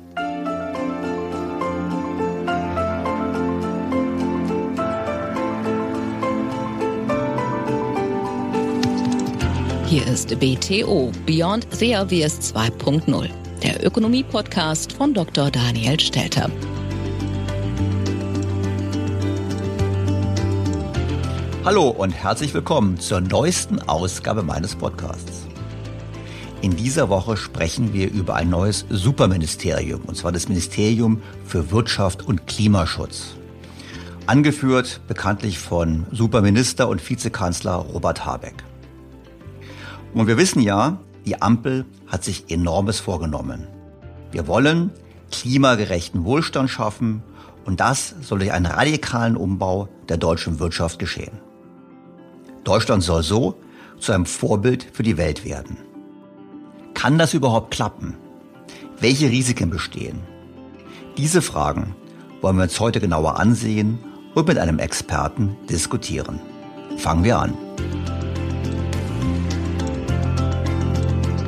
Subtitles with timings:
[9.87, 13.29] Hier ist BTO Beyond the Obvious 2.0,
[13.63, 15.49] der Ökonomie-Podcast von Dr.
[15.49, 16.51] Daniel Stelter.
[21.67, 25.47] Hallo und herzlich willkommen zur neuesten Ausgabe meines Podcasts.
[26.61, 32.25] In dieser Woche sprechen wir über ein neues Superministerium, und zwar das Ministerium für Wirtschaft
[32.25, 33.35] und Klimaschutz.
[34.27, 38.63] Angeführt bekanntlich von Superminister und Vizekanzler Robert Habeck.
[40.13, 43.67] Und wir wissen ja, die Ampel hat sich enormes vorgenommen.
[44.31, 44.91] Wir wollen
[45.31, 47.23] klimagerechten Wohlstand schaffen
[47.65, 51.41] und das soll durch einen radikalen Umbau der deutschen Wirtschaft geschehen.
[52.67, 53.55] Deutschland soll so
[53.97, 55.77] zu einem Vorbild für die Welt werden.
[56.93, 58.17] Kann das überhaupt klappen?
[58.99, 60.19] Welche Risiken bestehen?
[61.15, 61.95] Diese Fragen
[62.41, 63.99] wollen wir uns heute genauer ansehen
[64.35, 66.41] und mit einem Experten diskutieren.
[66.97, 67.53] Fangen wir an.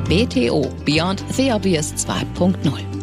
[0.08, 2.99] BTO Beyond the Obvious 2.0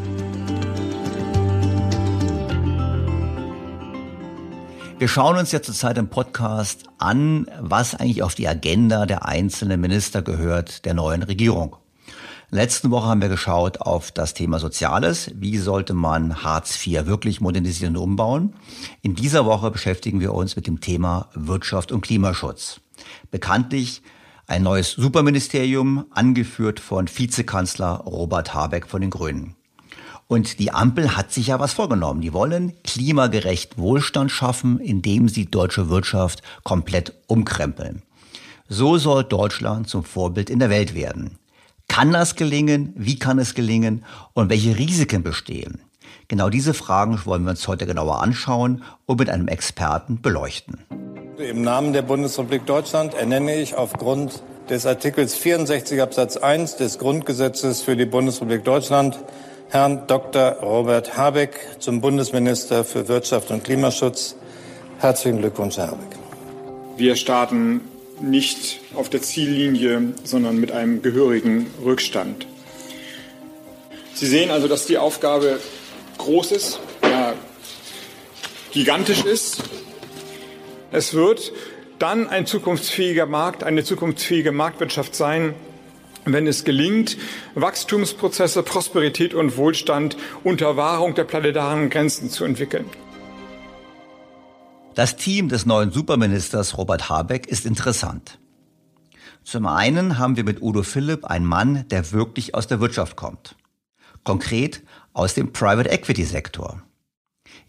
[4.99, 9.79] Wir schauen uns ja zurzeit im Podcast an, was eigentlich auf die Agenda der einzelnen
[9.79, 11.75] Minister gehört der neuen Regierung.
[12.49, 15.29] Letzte Woche haben wir geschaut auf das Thema Soziales.
[15.35, 18.53] Wie sollte man Hartz IV wirklich modernisieren und umbauen?
[19.03, 22.81] In dieser Woche beschäftigen wir uns mit dem Thema Wirtschaft und Klimaschutz.
[23.29, 24.01] Bekanntlich
[24.47, 29.56] ein neues Superministerium, angeführt von Vizekanzler Robert Habeck von den Grünen.
[30.27, 32.21] Und die Ampel hat sich ja was vorgenommen.
[32.21, 38.01] Die wollen klimagerecht Wohlstand schaffen, indem sie deutsche Wirtschaft komplett umkrempeln.
[38.67, 41.37] So soll Deutschland zum Vorbild in der Welt werden.
[41.87, 42.93] Kann das gelingen?
[42.97, 44.03] Wie kann es gelingen?
[44.33, 45.79] Und welche Risiken bestehen?
[46.27, 50.79] Genau diese Fragen wollen wir uns heute genauer anschauen und mit einem Experten beleuchten.
[51.37, 57.81] Im Namen der Bundesrepublik Deutschland ernenne ich aufgrund des Artikels 64 Absatz 1 des Grundgesetzes
[57.81, 59.17] für die Bundesrepublik Deutschland
[59.69, 60.59] Herrn Dr.
[60.61, 64.35] Robert Habeck zum Bundesminister für Wirtschaft und Klimaschutz.
[64.99, 66.17] Herzlichen Glückwunsch, Herr Habeck.
[66.95, 67.81] Wir starten
[68.21, 72.47] nicht auf der Ziellinie, sondern mit einem gehörigen Rückstand.
[74.13, 75.59] Sie sehen also, dass die Aufgabe
[76.17, 77.33] groß ist, ja,
[78.71, 79.63] gigantisch ist.
[80.93, 81.51] Es wird
[81.99, 85.55] dann ein zukunftsfähiger Markt, eine zukunftsfähige Marktwirtschaft sein,
[86.33, 87.17] wenn es gelingt,
[87.55, 92.85] Wachstumsprozesse, Prosperität und Wohlstand unter Wahrung der planetaren Grenzen zu entwickeln.
[94.95, 98.39] Das Team des neuen Superministers Robert Habeck ist interessant.
[99.43, 103.55] Zum einen haben wir mit Udo Philipp einen Mann, der wirklich aus der Wirtschaft kommt.
[104.23, 104.83] Konkret
[105.13, 106.81] aus dem Private Equity Sektor.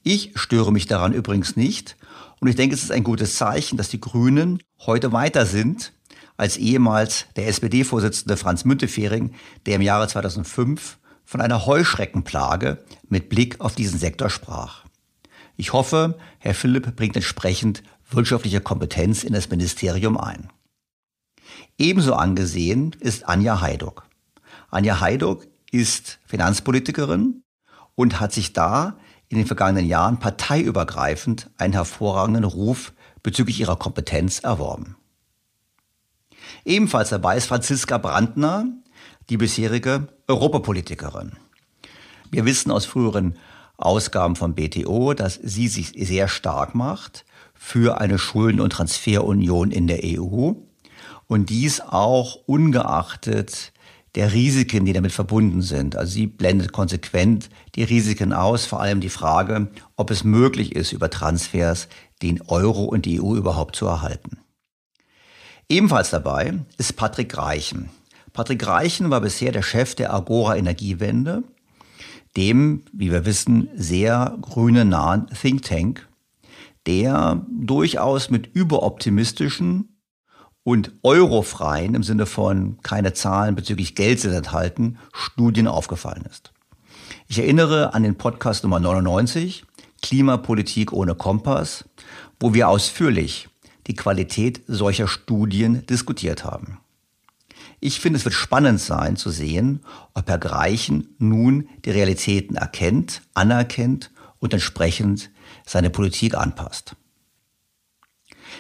[0.03, 1.97] Ich störe mich daran übrigens nicht
[2.41, 5.93] und ich denke, es ist ein gutes Zeichen, dass die Grünen heute weiter sind
[6.39, 9.35] als ehemals der SPD-Vorsitzende Franz Müntefering,
[9.67, 14.85] der im Jahre 2005 von einer Heuschreckenplage mit Blick auf diesen Sektor sprach.
[15.57, 20.49] Ich hoffe, Herr Philipp bringt entsprechend wirtschaftliche Kompetenz in das Ministerium ein.
[21.77, 24.07] Ebenso angesehen ist Anja Heiduck.
[24.71, 27.43] Anja Heiduck ist Finanzpolitikerin
[27.95, 28.97] und hat sich da
[29.29, 32.93] in den vergangenen Jahren parteiübergreifend einen hervorragenden Ruf
[33.23, 34.97] bezüglich ihrer Kompetenz erworben.
[36.65, 38.67] Ebenfalls dabei ist Franziska Brandner,
[39.31, 41.33] die bisherige Europapolitikerin.
[42.31, 43.37] Wir wissen aus früheren
[43.77, 47.25] Ausgaben von BTO, dass sie sich sehr stark macht
[47.55, 50.53] für eine Schulden- und Transferunion in der EU
[51.27, 53.73] und dies auch ungeachtet
[54.15, 55.95] der Risiken, die damit verbunden sind.
[55.95, 60.93] Also sie blendet konsequent die Risiken aus, vor allem die Frage, ob es möglich ist,
[60.93, 61.89] über Transfers
[62.23, 64.39] den Euro und die EU überhaupt zu erhalten.
[65.69, 67.91] Ebenfalls dabei ist Patrick Reichen.
[68.33, 71.43] Patrick Reichen war bisher der Chef der Agora Energiewende
[72.37, 76.09] dem, wie wir wissen, sehr grüne nahen Think Tank,
[76.87, 80.01] der durchaus mit überoptimistischen
[80.63, 86.53] und eurofreien, im Sinne von keine Zahlen bezüglich Geld sind enthalten, Studien aufgefallen ist.
[87.27, 89.65] Ich erinnere an den Podcast Nummer 99,
[90.01, 91.85] Klimapolitik ohne Kompass,
[92.39, 93.49] wo wir ausführlich
[93.89, 96.79] die Qualität solcher Studien diskutiert haben.
[97.81, 99.81] Ich finde, es wird spannend sein zu sehen,
[100.15, 105.31] ob Herr Greichen nun die Realitäten erkennt, anerkennt und entsprechend
[105.65, 106.97] seine Politik anpasst.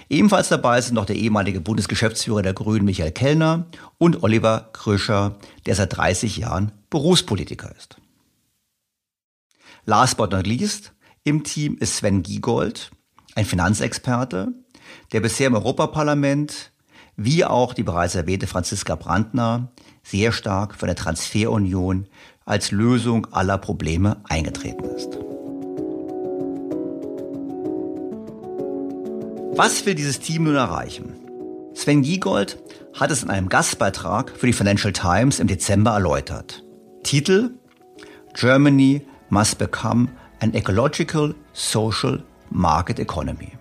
[0.08, 3.66] Ebenfalls dabei sind noch der ehemalige Bundesgeschäftsführer der Grünen Michael Kellner
[3.98, 7.96] und Oliver Kröscher, der seit 30 Jahren Berufspolitiker ist.
[9.84, 10.92] Last but not least
[11.24, 12.90] im Team ist Sven Giegold,
[13.34, 14.52] ein Finanzexperte,
[15.12, 16.72] der bisher im Europaparlament
[17.16, 19.72] wie auch die bereits erwähnte Franziska Brandner
[20.04, 22.06] sehr stark für eine Transferunion
[22.44, 25.18] als Lösung aller Probleme eingetreten ist.
[29.56, 31.14] Was will dieses Team nun erreichen?
[31.74, 32.62] Sven Giegold
[32.94, 36.64] hat es in einem Gastbeitrag für die Financial Times im Dezember erläutert.
[37.02, 37.50] Titel
[38.34, 40.08] Germany must become
[40.40, 43.57] an ecological social market economy.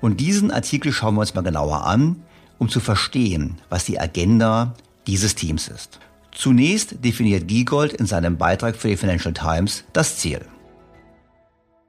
[0.00, 2.22] Und diesen Artikel schauen wir uns mal genauer an,
[2.58, 4.74] um zu verstehen, was die Agenda
[5.06, 6.00] dieses Teams ist.
[6.32, 10.40] Zunächst definiert Giegold in seinem Beitrag für die Financial Times das Ziel.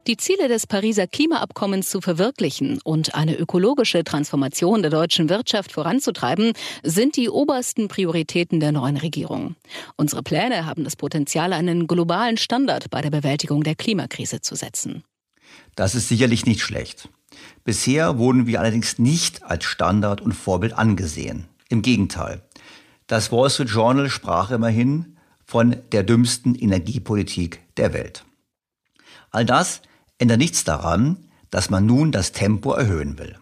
[0.08, 6.54] Die Ziele des Pariser Klimaabkommens zu verwirklichen und eine ökologische Transformation der deutschen Wirtschaft voranzutreiben,
[6.82, 9.56] sind die obersten Prioritäten der neuen Regierung.
[9.98, 15.04] Unsere Pläne haben das Potenzial, einen globalen Standard bei der Bewältigung der Klimakrise zu setzen.
[15.76, 17.10] Das ist sicherlich nicht schlecht.
[17.64, 21.48] Bisher wurden wir allerdings nicht als Standard und Vorbild angesehen.
[21.70, 22.42] Im Gegenteil.
[23.08, 28.24] Das Wall Street Journal sprach immerhin von der dümmsten Energiepolitik der Welt.
[29.32, 29.82] All das
[30.18, 31.18] ändert nichts daran,
[31.50, 33.36] dass man nun das Tempo erhöhen will.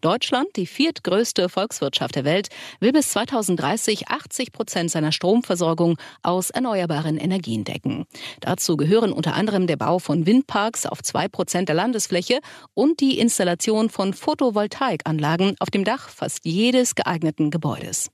[0.00, 2.48] Deutschland, die viertgrößte Volkswirtschaft der Welt,
[2.80, 8.06] will bis 2030 80 Prozent seiner Stromversorgung aus erneuerbaren Energien decken.
[8.40, 12.40] Dazu gehören unter anderem der Bau von Windparks auf zwei Prozent der Landesfläche
[12.74, 18.10] und die Installation von Photovoltaikanlagen auf dem Dach fast jedes geeigneten Gebäudes.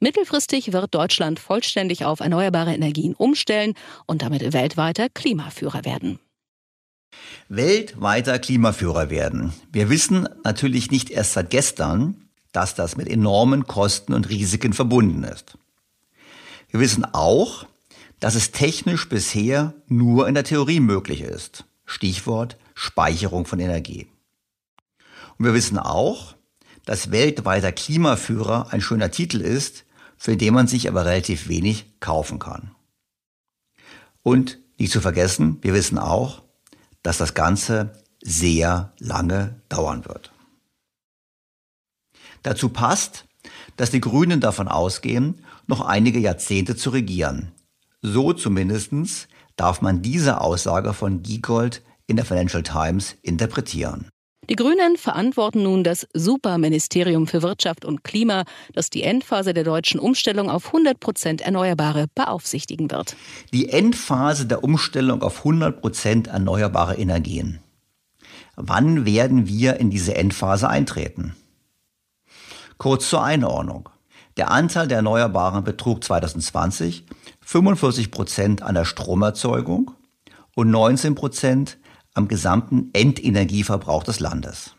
[0.00, 3.74] Mittelfristig wird Deutschland vollständig auf erneuerbare Energien umstellen
[4.06, 6.18] und damit weltweiter Klimaführer werden
[7.48, 9.52] weltweiter Klimaführer werden.
[9.72, 15.24] Wir wissen natürlich nicht erst seit gestern, dass das mit enormen Kosten und Risiken verbunden
[15.24, 15.58] ist.
[16.70, 17.66] Wir wissen auch,
[18.20, 21.64] dass es technisch bisher nur in der Theorie möglich ist.
[21.84, 24.06] Stichwort Speicherung von Energie.
[25.38, 26.34] Und wir wissen auch,
[26.84, 29.84] dass weltweiter Klimaführer ein schöner Titel ist,
[30.16, 32.72] für den man sich aber relativ wenig kaufen kann.
[34.22, 36.42] Und nicht zu vergessen, wir wissen auch,
[37.02, 40.32] dass das Ganze sehr lange dauern wird.
[42.42, 43.26] Dazu passt,
[43.76, 47.52] dass die Grünen davon ausgehen, noch einige Jahrzehnte zu regieren.
[48.02, 54.08] So zumindestens darf man diese Aussage von Giegold in der Financial Times interpretieren.
[54.48, 60.00] Die Grünen verantworten nun das Superministerium für Wirtschaft und Klima, das die Endphase der deutschen
[60.00, 63.14] Umstellung auf 100 Prozent Erneuerbare beaufsichtigen wird.
[63.52, 67.60] Die Endphase der Umstellung auf 100 Prozent erneuerbare Energien.
[68.56, 71.36] Wann werden wir in diese Endphase eintreten?
[72.78, 73.90] Kurz zur Einordnung.
[74.38, 77.04] Der Anteil der Erneuerbaren betrug 2020
[77.42, 79.90] 45 Prozent an der Stromerzeugung
[80.54, 81.78] und 19 Prozent
[82.18, 84.74] am gesamten Endenergieverbrauch des Landes.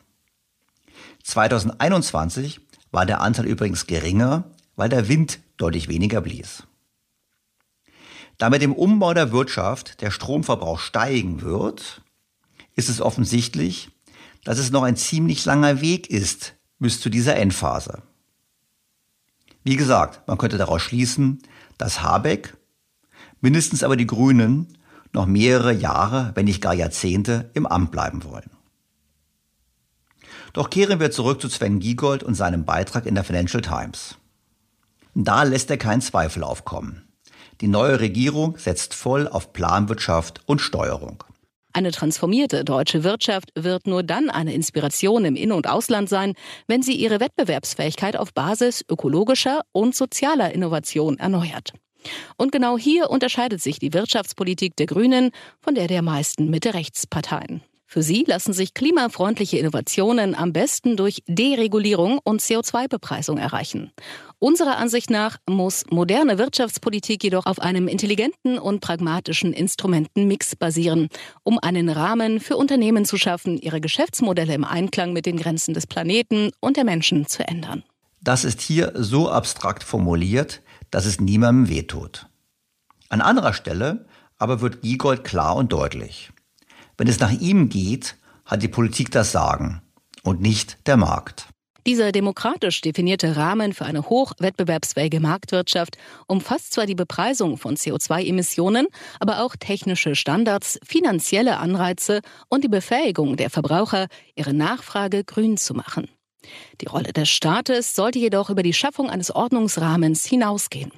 [1.23, 2.59] 2021
[2.91, 6.63] war der Anteil übrigens geringer, weil der Wind deutlich weniger blies.
[8.37, 12.01] Da mit dem Umbau der Wirtschaft der Stromverbrauch steigen wird,
[12.75, 13.89] ist es offensichtlich,
[14.43, 18.03] dass es noch ein ziemlich langer Weg ist bis zu dieser Endphase.
[19.63, 21.41] Wie gesagt, man könnte daraus schließen,
[21.77, 22.57] dass Habeck,
[23.39, 24.77] mindestens aber die Grünen
[25.13, 28.49] noch mehrere Jahre, wenn nicht gar Jahrzehnte im Amt bleiben wollen.
[30.53, 34.15] Doch kehren wir zurück zu Sven Giegold und seinem Beitrag in der Financial Times.
[35.13, 37.07] Da lässt er keinen Zweifel aufkommen.
[37.61, 41.23] Die neue Regierung setzt voll auf Planwirtschaft und Steuerung.
[41.71, 46.33] Eine transformierte deutsche Wirtschaft wird nur dann eine Inspiration im In- und Ausland sein,
[46.67, 51.73] wenn sie ihre Wettbewerbsfähigkeit auf Basis ökologischer und sozialer Innovation erneuert.
[52.37, 57.61] Und genau hier unterscheidet sich die Wirtschaftspolitik der Grünen von der der meisten Mitte-Rechts-Parteien.
[57.91, 63.91] Für sie lassen sich klimafreundliche Innovationen am besten durch Deregulierung und CO2-Bepreisung erreichen.
[64.37, 71.09] Unserer Ansicht nach muss moderne Wirtschaftspolitik jedoch auf einem intelligenten und pragmatischen Instrumentenmix basieren,
[71.41, 75.87] um einen Rahmen für Unternehmen zu schaffen, ihre Geschäftsmodelle im Einklang mit den Grenzen des
[75.87, 77.83] Planeten und der Menschen zu ändern.
[78.21, 82.27] Das ist hier so abstrakt formuliert, dass es niemandem wehtut.
[83.09, 84.05] An anderer Stelle
[84.37, 86.31] aber wird Giegold klar und deutlich.
[86.97, 88.15] Wenn es nach ihm geht,
[88.45, 89.81] hat die Politik das Sagen
[90.23, 91.47] und nicht der Markt.
[91.87, 98.87] Dieser demokratisch definierte Rahmen für eine hochwettbewerbsfähige Marktwirtschaft umfasst zwar die Bepreisung von CO2-Emissionen,
[99.19, 105.73] aber auch technische Standards, finanzielle Anreize und die Befähigung der Verbraucher, ihre Nachfrage grün zu
[105.73, 106.09] machen.
[106.81, 110.91] Die Rolle des Staates sollte jedoch über die Schaffung eines Ordnungsrahmens hinausgehen.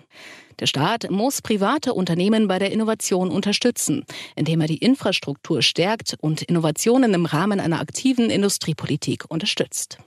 [0.59, 4.05] Der Staat muss private Unternehmen bei der Innovation unterstützen,
[4.35, 9.97] indem er die Infrastruktur stärkt und Innovationen im Rahmen einer aktiven Industriepolitik unterstützt.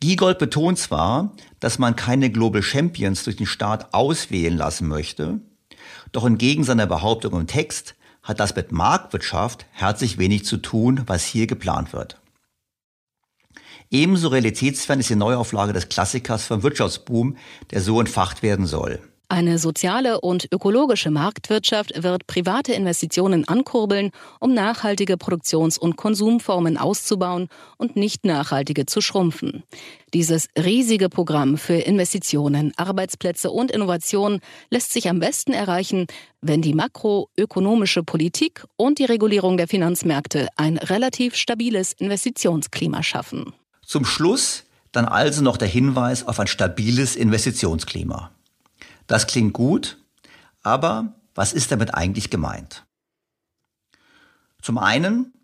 [0.00, 5.40] Giegold betont zwar, dass man keine Global Champions durch den Staat auswählen lassen möchte,
[6.10, 11.26] doch entgegen seiner Behauptung im Text hat das mit Marktwirtschaft herzlich wenig zu tun, was
[11.26, 12.21] hier geplant wird.
[13.92, 17.36] Ebenso realitätsfern ist die Neuauflage des Klassikers vom Wirtschaftsboom,
[17.72, 19.00] der so entfacht werden soll.
[19.28, 27.48] Eine soziale und ökologische Marktwirtschaft wird private Investitionen ankurbeln, um nachhaltige Produktions- und Konsumformen auszubauen
[27.76, 29.62] und nicht nachhaltige zu schrumpfen.
[30.14, 36.06] Dieses riesige Programm für Investitionen, Arbeitsplätze und Innovation lässt sich am besten erreichen,
[36.40, 43.54] wenn die makroökonomische Politik und die Regulierung der Finanzmärkte ein relativ stabiles Investitionsklima schaffen.
[43.92, 48.30] Zum Schluss dann also noch der Hinweis auf ein stabiles Investitionsklima.
[49.06, 49.98] Das klingt gut,
[50.62, 52.86] aber was ist damit eigentlich gemeint?
[54.62, 55.34] Zum einen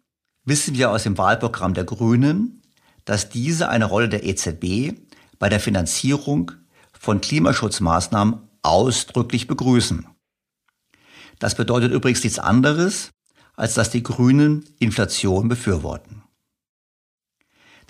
[0.46, 2.62] wissen wir aus dem Wahlprogramm der Grünen,
[3.04, 4.98] dass diese eine Rolle der EZB
[5.38, 6.52] bei der Finanzierung
[6.98, 10.06] von Klimaschutzmaßnahmen ausdrücklich begrüßen.
[11.38, 13.10] Das bedeutet übrigens nichts anderes,
[13.56, 16.22] als dass die Grünen Inflation befürworten.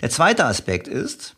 [0.01, 1.35] Der zweite Aspekt ist,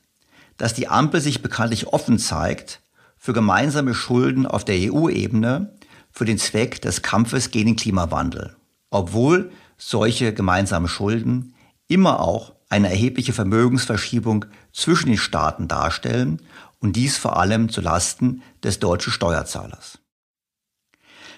[0.58, 2.82] dass die Ampel sich bekanntlich offen zeigt
[3.18, 5.76] für gemeinsame Schulden auf der EU-Ebene
[6.12, 8.56] für den Zweck des Kampfes gegen den Klimawandel,
[8.90, 11.56] obwohl solche gemeinsamen Schulden
[11.88, 16.42] immer auch eine erhebliche Vermögensverschiebung zwischen den Staaten darstellen
[16.80, 20.00] und dies vor allem zu Lasten des deutschen Steuerzahlers.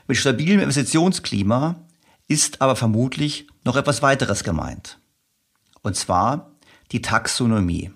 [0.08, 1.76] Mit stabilem Investitionsklima
[2.28, 5.00] ist aber vermutlich noch etwas weiteres gemeint.
[5.82, 6.53] Und zwar
[6.94, 7.92] die Taxonomie.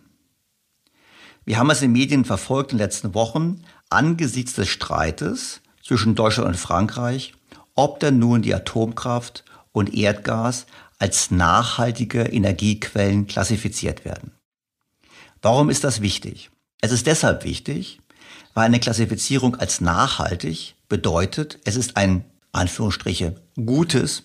[1.46, 6.16] Wir haben es in den Medien verfolgt in den letzten Wochen angesichts des Streites zwischen
[6.16, 7.34] Deutschland und Frankreich,
[7.76, 10.66] ob denn nun die Atomkraft und Erdgas
[11.00, 14.32] als nachhaltige Energiequellen klassifiziert werden.
[15.42, 16.50] Warum ist das wichtig?
[16.82, 18.00] Es ist deshalb wichtig,
[18.54, 24.24] weil eine Klassifizierung als nachhaltig bedeutet, es ist ein Anführungsstriche gutes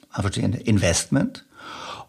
[0.65, 1.45] Investment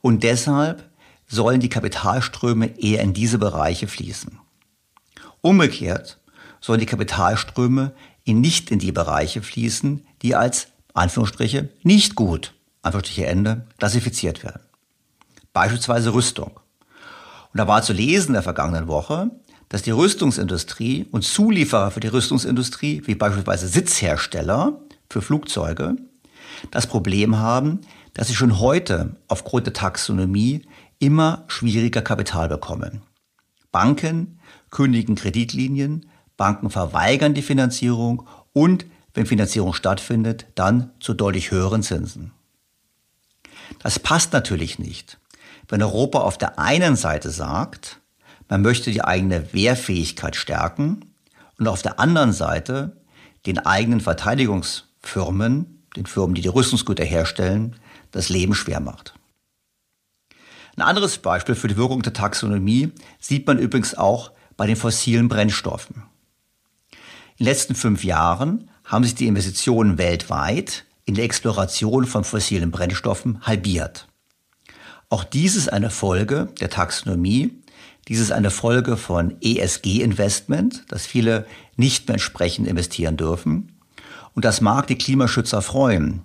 [0.02, 0.90] und deshalb
[1.34, 4.40] sollen die Kapitalströme eher in diese Bereiche fließen.
[5.42, 6.20] Umgekehrt
[6.62, 7.94] sollen die Kapitalströme
[8.26, 14.62] nicht in die Bereiche fließen, die als Anführungsstriche nicht gut, Anführungsstriche Ende, klassifiziert werden.
[15.52, 16.52] Beispielsweise Rüstung.
[17.52, 19.32] Und da war zu lesen in der vergangenen Woche,
[19.70, 25.96] dass die Rüstungsindustrie und Zulieferer für die Rüstungsindustrie, wie beispielsweise Sitzhersteller für Flugzeuge,
[26.72, 27.82] das Problem haben,
[28.14, 30.62] dass sie schon heute aufgrund der Taxonomie
[31.04, 33.02] immer schwieriger Kapital bekommen.
[33.74, 36.06] Banken kündigen Kreditlinien,
[36.38, 42.32] Banken verweigern die Finanzierung und, wenn Finanzierung stattfindet, dann zu deutlich höheren Zinsen.
[43.80, 45.20] Das passt natürlich nicht.
[45.68, 48.00] Wenn Europa auf der einen Seite sagt,
[48.48, 51.06] man möchte die eigene Wehrfähigkeit stärken
[51.60, 52.98] und auf der anderen Seite
[53.46, 57.76] den eigenen Verteidigungsfirmen, den Firmen, die die Rüstungsgüter herstellen,
[58.12, 59.14] das Leben schwer macht.
[60.76, 65.28] Ein anderes Beispiel für die Wirkung der Taxonomie sieht man übrigens auch bei den fossilen
[65.28, 66.04] Brennstoffen.
[67.38, 72.72] In den letzten fünf Jahren haben sich die Investitionen weltweit in der Exploration von fossilen
[72.72, 74.08] Brennstoffen halbiert.
[75.10, 77.52] Auch dies ist eine Folge der Taxonomie.
[78.08, 83.80] Dies ist eine Folge von ESG-Investment, dass viele nicht mehr entsprechend investieren dürfen.
[84.34, 86.22] Und das mag die Klimaschützer freuen.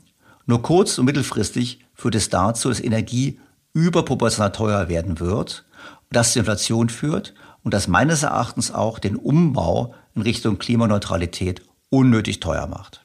[0.47, 3.39] Nur kurz- und mittelfristig führt es dazu, dass Energie
[3.79, 5.65] überproportional teuer werden wird,
[6.11, 12.41] das zur Inflation führt und das meines Erachtens auch den Umbau in Richtung Klimaneutralität unnötig
[12.41, 13.05] teuer macht.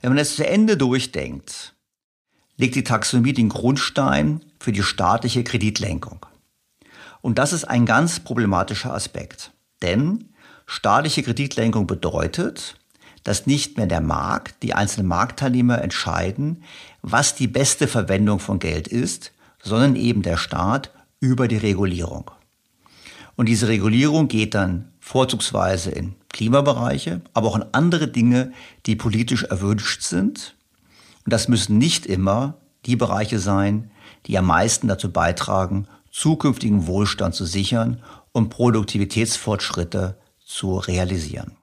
[0.00, 1.74] Wenn man es zu Ende durchdenkt,
[2.56, 6.26] legt die Taxonomie den Grundstein für die staatliche Kreditlenkung.
[7.20, 9.52] Und das ist ein ganz problematischer Aspekt.
[9.80, 10.34] Denn
[10.66, 12.76] staatliche Kreditlenkung bedeutet,
[13.24, 16.64] dass nicht mehr der Markt, die einzelnen Marktteilnehmer entscheiden,
[17.02, 22.30] was die beste Verwendung von Geld ist, sondern eben der Staat über die Regulierung.
[23.36, 28.52] Und diese Regulierung geht dann vorzugsweise in Klimabereiche, aber auch in andere Dinge,
[28.86, 30.54] die politisch erwünscht sind.
[31.24, 32.54] Und das müssen nicht immer
[32.86, 33.90] die Bereiche sein,
[34.26, 41.56] die am meisten dazu beitragen, zukünftigen Wohlstand zu sichern und Produktivitätsfortschritte zu realisieren.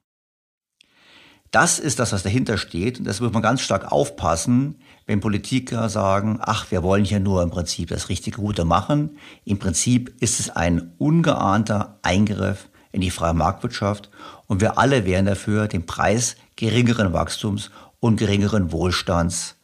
[1.51, 2.99] Das ist das, was dahinter steht.
[2.99, 4.75] Und das muss man ganz stark aufpassen,
[5.09, 9.17] wenn Politiker sagen, ach, wir wollen hier nur im Prinzip das richtige Gute machen.
[9.43, 14.11] Im Prinzip ist es ein ungeahnter Eingriff in die freie Marktwirtschaft.
[14.45, 19.55] Und wir alle wären dafür, den Preis geringeren Wachstums und geringeren Wohlstands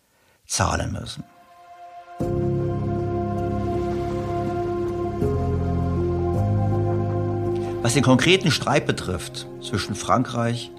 [0.48, 1.24] zahlen müssen.
[7.84, 10.72] Was den konkreten Streit betrifft zwischen Frankreich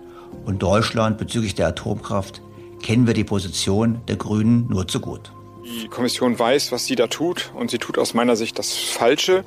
[0.44, 2.42] und Deutschland bezüglich der Atomkraft
[2.82, 5.32] kennen wir die Position der Grünen nur zu gut.
[5.66, 9.44] Die Kommission weiß, was sie da tut und sie tut aus meiner Sicht das Falsche.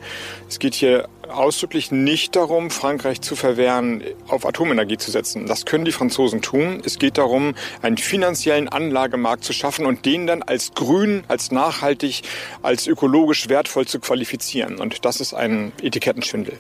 [0.50, 5.46] Es geht hier ausdrücklich nicht darum, Frankreich zu verwehren, auf Atomenergie zu setzen.
[5.46, 6.82] Das können die Franzosen tun.
[6.84, 12.24] Es geht darum, einen finanziellen Anlagemarkt zu schaffen und den dann als grün, als nachhaltig,
[12.64, 14.78] als ökologisch wertvoll zu qualifizieren.
[14.80, 16.58] Und das ist ein Etikettenschwindel.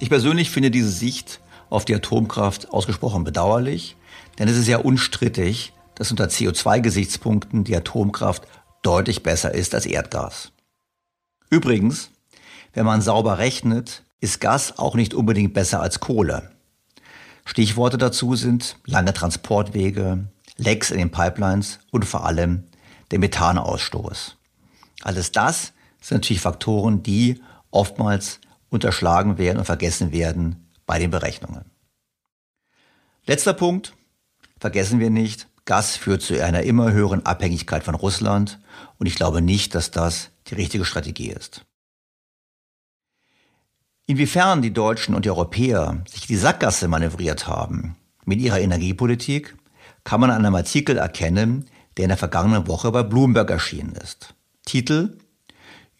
[0.00, 3.96] Ich persönlich finde diese Sicht auf die Atomkraft ausgesprochen bedauerlich,
[4.38, 8.46] denn es ist ja unstrittig, dass unter CO2-Gesichtspunkten die Atomkraft
[8.82, 10.52] deutlich besser ist als Erdgas.
[11.48, 12.10] Übrigens,
[12.72, 16.50] wenn man sauber rechnet, ist Gas auch nicht unbedingt besser als Kohle.
[17.44, 20.24] Stichworte dazu sind lange Transportwege,
[20.56, 22.64] Lecks in den Pipelines und vor allem
[23.10, 24.36] der Methanausstoß.
[25.02, 31.70] Alles das sind natürlich Faktoren, die oftmals unterschlagen werden und vergessen werden bei den Berechnungen.
[33.24, 33.94] Letzter Punkt.
[34.58, 38.58] Vergessen wir nicht, Gas führt zu einer immer höheren Abhängigkeit von Russland
[38.98, 41.64] und ich glaube nicht, dass das die richtige Strategie ist.
[44.04, 49.56] Inwiefern die Deutschen und die Europäer sich die Sackgasse manövriert haben mit ihrer Energiepolitik,
[50.02, 54.34] kann man an einem Artikel erkennen, der in der vergangenen Woche bei Bloomberg erschienen ist.
[54.66, 55.18] Titel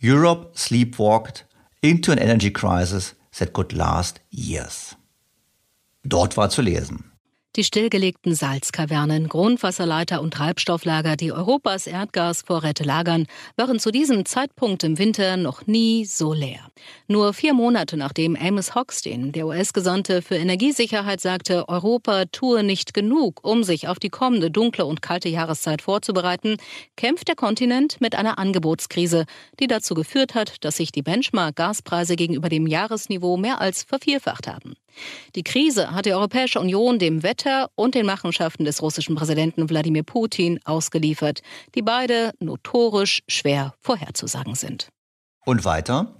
[0.02, 1.46] Europe sleepwalked
[1.80, 4.96] into an energy crisis that could last years.
[6.02, 7.09] Dort war zu lesen.
[7.56, 14.98] Die stillgelegten Salzkavernen, Grundwasserleiter und Treibstofflager, die Europas Erdgasvorräte lagern, waren zu diesem Zeitpunkt im
[14.98, 16.60] Winter noch nie so leer.
[17.08, 23.40] Nur vier Monate nachdem Amos Hochstein, der US-Gesandte für Energiesicherheit, sagte, Europa tue nicht genug,
[23.42, 26.56] um sich auf die kommende dunkle und kalte Jahreszeit vorzubereiten,
[26.94, 29.24] kämpft der Kontinent mit einer Angebotskrise,
[29.58, 34.74] die dazu geführt hat, dass sich die Benchmark-Gaspreise gegenüber dem Jahresniveau mehr als vervierfacht haben.
[35.34, 40.02] Die Krise hat die Europäische Union dem Wetter und den Machenschaften des russischen Präsidenten Wladimir
[40.02, 41.42] Putin ausgeliefert,
[41.74, 44.88] die beide notorisch schwer vorherzusagen sind.
[45.44, 46.19] Und weiter?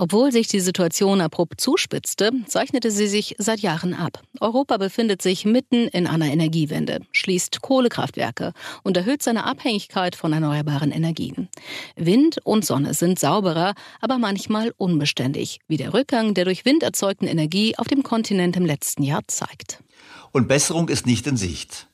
[0.00, 4.22] Obwohl sich die Situation abrupt zuspitzte, zeichnete sie sich seit Jahren ab.
[4.40, 8.52] Europa befindet sich mitten in einer Energiewende, schließt Kohlekraftwerke
[8.84, 11.48] und erhöht seine Abhängigkeit von erneuerbaren Energien.
[11.96, 17.26] Wind und Sonne sind sauberer, aber manchmal unbeständig, wie der Rückgang der durch Wind erzeugten
[17.26, 19.82] Energie auf dem Kontinent im letzten Jahr zeigt.
[20.30, 21.88] Und Besserung ist nicht in Sicht.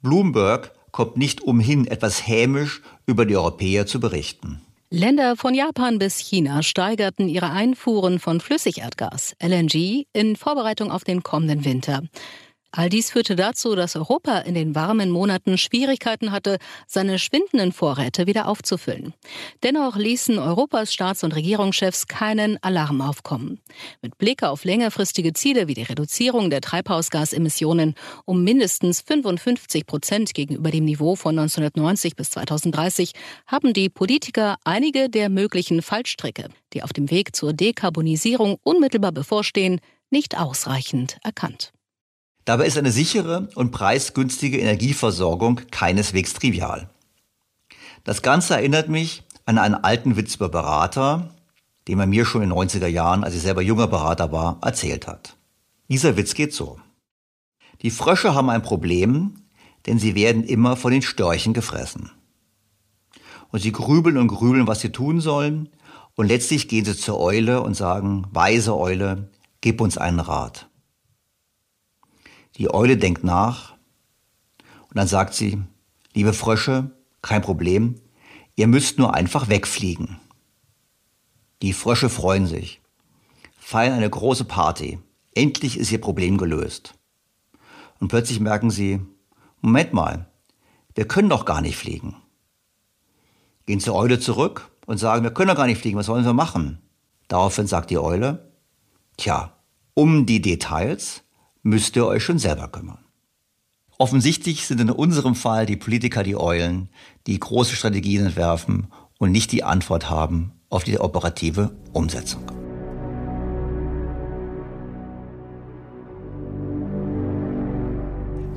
[0.00, 4.62] Bloomberg kommt nicht umhin, etwas hämisch über die Europäer zu berichten.
[4.94, 11.22] Länder von Japan bis China steigerten ihre Einfuhren von Flüssigerdgas, LNG, in Vorbereitung auf den
[11.22, 12.02] kommenden Winter.
[12.74, 16.56] All dies führte dazu, dass Europa in den warmen Monaten Schwierigkeiten hatte,
[16.86, 19.12] seine schwindenden Vorräte wieder aufzufüllen.
[19.62, 23.60] Dennoch ließen Europas Staats- und Regierungschefs keinen Alarm aufkommen.
[24.00, 30.70] Mit Blick auf längerfristige Ziele wie die Reduzierung der Treibhausgasemissionen um mindestens 55 Prozent gegenüber
[30.70, 33.12] dem Niveau von 1990 bis 2030
[33.46, 39.78] haben die Politiker einige der möglichen Fallstricke, die auf dem Weg zur Dekarbonisierung unmittelbar bevorstehen,
[40.08, 41.72] nicht ausreichend erkannt.
[42.44, 46.90] Dabei ist eine sichere und preisgünstige Energieversorgung keineswegs trivial.
[48.04, 51.34] Das Ganze erinnert mich an einen alten Witz über Berater,
[51.86, 55.06] den man mir schon in den 90er Jahren, als ich selber junger Berater war, erzählt
[55.06, 55.36] hat.
[55.88, 56.80] Dieser Witz geht so.
[57.82, 59.34] Die Frösche haben ein Problem,
[59.86, 62.10] denn sie werden immer von den Störchen gefressen.
[63.50, 65.68] Und sie grübeln und grübeln, was sie tun sollen,
[66.14, 70.68] und letztlich gehen sie zur Eule und sagen, weise Eule, gib uns einen Rat.
[72.56, 73.72] Die Eule denkt nach
[74.88, 75.62] und dann sagt sie,
[76.14, 76.90] liebe Frösche,
[77.22, 77.94] kein Problem,
[78.56, 80.20] ihr müsst nur einfach wegfliegen.
[81.62, 82.80] Die Frösche freuen sich,
[83.58, 84.98] feiern eine große Party.
[85.34, 86.94] Endlich ist ihr Problem gelöst.
[88.00, 89.00] Und plötzlich merken sie,
[89.60, 90.26] Moment mal,
[90.94, 92.16] wir können doch gar nicht fliegen.
[93.64, 96.34] Gehen zur Eule zurück und sagen, wir können doch gar nicht fliegen, was sollen wir
[96.34, 96.82] machen?
[97.28, 98.52] Daraufhin sagt die Eule,
[99.16, 99.56] tja,
[99.94, 101.21] um die Details
[101.62, 102.98] müsst ihr euch schon selber kümmern.
[103.98, 106.88] Offensichtlich sind in unserem Fall die Politiker die Eulen,
[107.26, 112.42] die große Strategien entwerfen und nicht die Antwort haben auf die operative Umsetzung.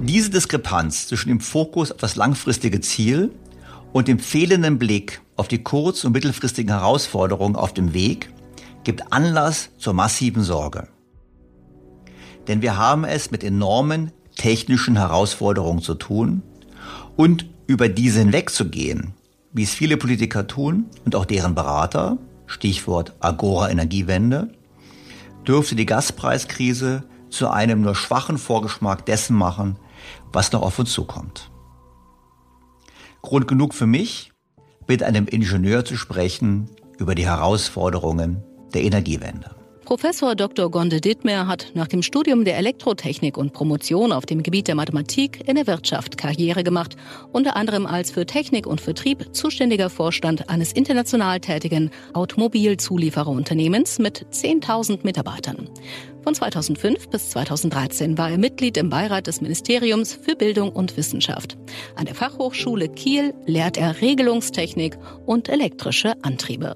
[0.02, 3.32] Diese Diskrepanz zwischen dem Fokus auf das langfristige Ziel
[3.92, 8.32] und dem fehlenden Blick auf die kurz- und mittelfristigen Herausforderungen auf dem Weg
[8.84, 10.88] gibt Anlass zur massiven Sorge.
[12.48, 16.44] Denn wir haben es mit enormen technischen Herausforderungen zu tun
[17.16, 19.14] und über diese hinwegzugehen,
[19.54, 24.50] wie es viele Politiker tun und auch deren Berater, Stichwort Agora Energiewende,
[25.48, 29.78] dürfte die Gaspreiskrise zu einem nur schwachen Vorgeschmack dessen machen,
[30.32, 31.52] was noch auf uns zukommt.
[33.22, 34.32] Grund genug für mich,
[34.88, 39.55] mit einem Ingenieur zu sprechen über die Herausforderungen der Energiewende.
[39.86, 40.72] Professor Dr.
[40.72, 45.48] Gonde Dittmer hat nach dem Studium der Elektrotechnik und Promotion auf dem Gebiet der Mathematik
[45.48, 46.96] in der Wirtschaft Karriere gemacht,
[47.32, 55.02] unter anderem als für Technik und Vertrieb zuständiger Vorstand eines international tätigen Automobilzuliefererunternehmens mit 10.000
[55.04, 55.70] Mitarbeitern.
[56.24, 61.58] Von 2005 bis 2013 war er Mitglied im Beirat des Ministeriums für Bildung und Wissenschaft.
[61.96, 66.76] An der Fachhochschule Kiel lehrt er Regelungstechnik und elektrische Antriebe.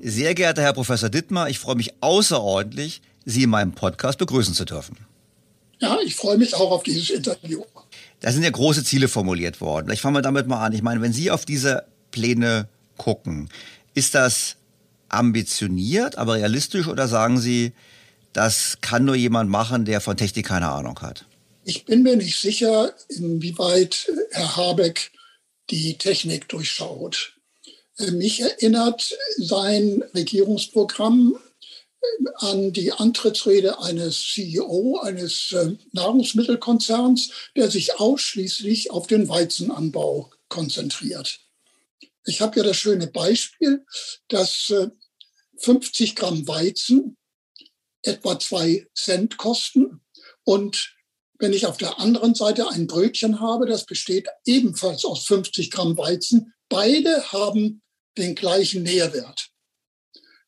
[0.00, 4.64] Sehr geehrter Herr Professor Dittmar, ich freue mich außerordentlich, Sie in meinem Podcast begrüßen zu
[4.64, 4.96] dürfen.
[5.80, 7.62] Ja, ich freue mich auch auf dieses Interview.
[8.20, 9.90] Da sind ja große Ziele formuliert worden.
[9.92, 10.72] Ich fange mal damit mal an.
[10.72, 13.48] Ich meine, wenn Sie auf diese Pläne gucken,
[13.94, 14.56] ist das
[15.08, 17.72] ambitioniert, aber realistisch oder sagen Sie,
[18.32, 21.26] das kann nur jemand machen, der von Technik keine Ahnung hat?
[21.64, 25.10] Ich bin mir nicht sicher, inwieweit Herr Habeck
[25.70, 27.37] die Technik durchschaut.
[28.12, 31.36] Mich erinnert sein Regierungsprogramm
[32.36, 41.40] an die Antrittsrede eines CEO eines äh, Nahrungsmittelkonzerns, der sich ausschließlich auf den Weizenanbau konzentriert.
[42.24, 43.84] Ich habe ja das schöne Beispiel,
[44.28, 44.72] dass
[45.58, 47.16] 50 Gramm Weizen
[48.02, 50.00] etwa zwei Cent kosten
[50.44, 50.94] und
[51.40, 55.96] wenn ich auf der anderen Seite ein Brötchen habe, das besteht ebenfalls aus 50 Gramm
[55.96, 57.82] Weizen, beide haben
[58.18, 59.50] den gleichen Nährwert.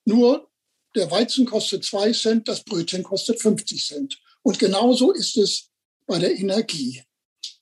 [0.04, 0.50] Nur
[0.94, 4.20] der Weizen kostet zwei Cent, das Brötchen kostet 50 Cent.
[4.42, 5.70] Und genauso ist es
[6.06, 7.02] bei der Energie.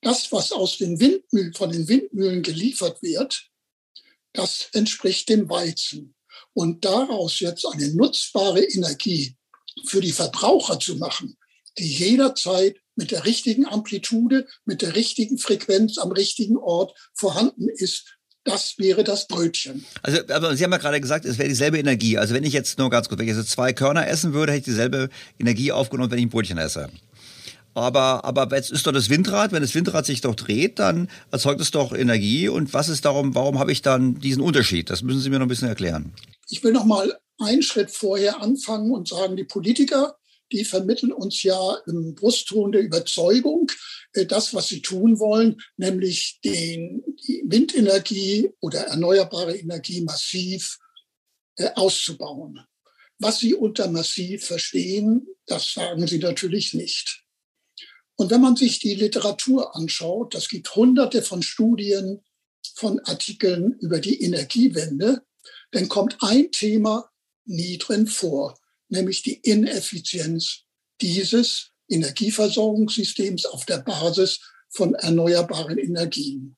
[0.01, 3.51] Das, was aus den Windmühlen, von den Windmühlen geliefert wird,
[4.33, 6.15] das entspricht dem Weizen.
[6.55, 9.37] Und daraus jetzt eine nutzbare Energie
[9.87, 11.37] für die Verbraucher zu machen,
[11.79, 18.18] die jederzeit mit der richtigen Amplitude, mit der richtigen Frequenz am richtigen Ort vorhanden ist,
[18.49, 19.85] das wäre das Brötchen.
[20.03, 22.19] Also, aber Sie haben ja gerade gesagt, es wäre dieselbe Energie.
[22.19, 24.61] Also wenn ich jetzt nur ganz kurz, wenn ich jetzt zwei Körner essen würde, hätte
[24.61, 25.09] ich dieselbe
[25.39, 26.89] Energie aufgenommen, wenn ich ein Brötchen esse.
[27.75, 31.61] Aber, aber jetzt ist doch das Windrad, wenn das Windrad sich doch dreht, dann erzeugt
[31.61, 32.49] es doch Energie.
[32.49, 34.91] Und was ist darum, warum habe ich dann diesen Unterschied?
[34.91, 36.13] Das müssen Sie mir noch ein bisschen erklären.
[36.49, 40.18] Ich will noch mal einen Schritt vorher anfangen und sagen, die Politiker
[40.53, 43.71] die vermitteln uns ja im Brustton der Überzeugung,
[44.13, 50.79] äh, das, was sie tun wollen, nämlich den, die Windenergie oder erneuerbare Energie massiv
[51.57, 52.61] äh, auszubauen.
[53.19, 57.25] Was sie unter massiv verstehen, das sagen sie natürlich nicht.
[58.17, 62.25] Und wenn man sich die Literatur anschaut, das gibt hunderte von Studien,
[62.75, 65.23] von Artikeln über die Energiewende,
[65.73, 67.11] dann kommt ein Thema
[67.45, 70.65] nie drin vor nämlich die Ineffizienz
[71.01, 76.57] dieses Energieversorgungssystems auf der Basis von erneuerbaren Energien.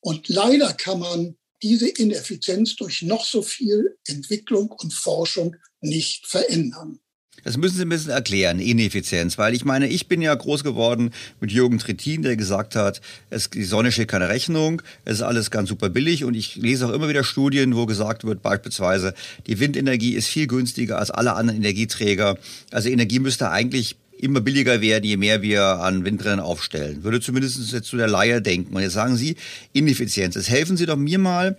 [0.00, 7.00] Und leider kann man diese Ineffizienz durch noch so viel Entwicklung und Forschung nicht verändern.
[7.44, 11.12] Das müssen Sie ein bisschen erklären, Ineffizienz, weil ich meine, ich bin ja groß geworden
[11.40, 15.50] mit Jürgen Trittin, der gesagt hat, es, die Sonne steht keine Rechnung, es ist alles
[15.50, 19.14] ganz super billig und ich lese auch immer wieder Studien, wo gesagt wird, beispielsweise,
[19.46, 22.36] die Windenergie ist viel günstiger als alle anderen Energieträger.
[22.72, 27.04] Also Energie müsste eigentlich immer billiger werden, je mehr wir an Windrädern aufstellen.
[27.04, 28.74] Würde zumindest jetzt zu der Laie denken.
[28.74, 29.36] Und jetzt sagen Sie,
[29.72, 30.34] Ineffizienz.
[30.34, 31.56] Jetzt helfen Sie doch mir mal,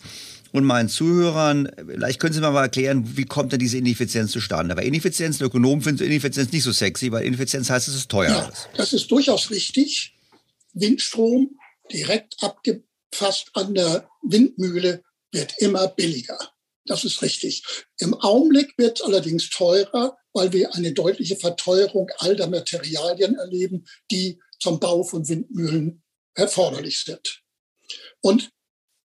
[0.51, 4.75] und meinen Zuhörern, vielleicht können Sie mir mal erklären, wie kommt denn diese Ineffizienz zustande?
[4.75, 8.29] Weil Ineffizienz, der Ökonom findet Ineffizienz nicht so sexy, weil Ineffizienz heißt, es ist teuer.
[8.29, 10.15] Ja, das ist durchaus richtig.
[10.73, 11.57] Windstrom
[11.91, 16.37] direkt abgefasst an der Windmühle wird immer billiger.
[16.85, 17.63] Das ist richtig.
[17.99, 23.85] Im Augenblick wird es allerdings teurer, weil wir eine deutliche Verteuerung all der Materialien erleben,
[24.09, 26.01] die zum Bau von Windmühlen
[26.33, 27.41] erforderlich sind.
[28.21, 28.51] Und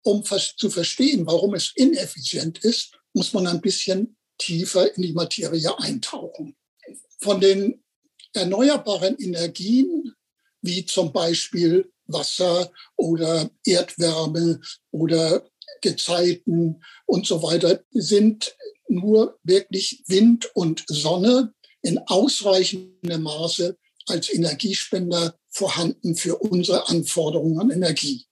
[0.03, 5.77] um zu verstehen, warum es ineffizient ist, muss man ein bisschen tiefer in die Materie
[5.79, 6.55] eintauchen.
[7.19, 7.83] Von den
[8.33, 10.13] erneuerbaren Energien,
[10.62, 15.47] wie zum Beispiel Wasser oder Erdwärme oder
[15.81, 18.55] Gezeiten und so weiter, sind
[18.88, 27.71] nur wirklich Wind und Sonne in ausreichendem Maße als Energiespender vorhanden für unsere Anforderungen an
[27.71, 28.25] Energie.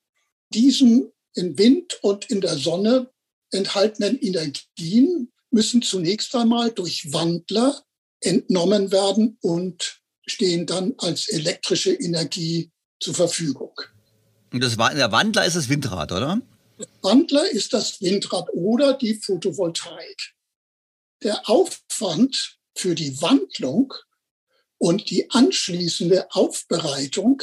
[0.54, 3.12] Diesen in Wind und in der Sonne
[3.52, 7.84] enthaltenen Energien müssen zunächst einmal durch Wandler
[8.22, 13.74] entnommen werden und stehen dann als elektrische Energie zur Verfügung.
[14.52, 16.42] Und das, der Wandler ist das Windrad, oder?
[16.80, 20.34] Der Wandler ist das Windrad oder die Photovoltaik.
[21.24, 23.94] Der Aufwand für die Wandlung
[24.78, 27.42] und die anschließende Aufbereitung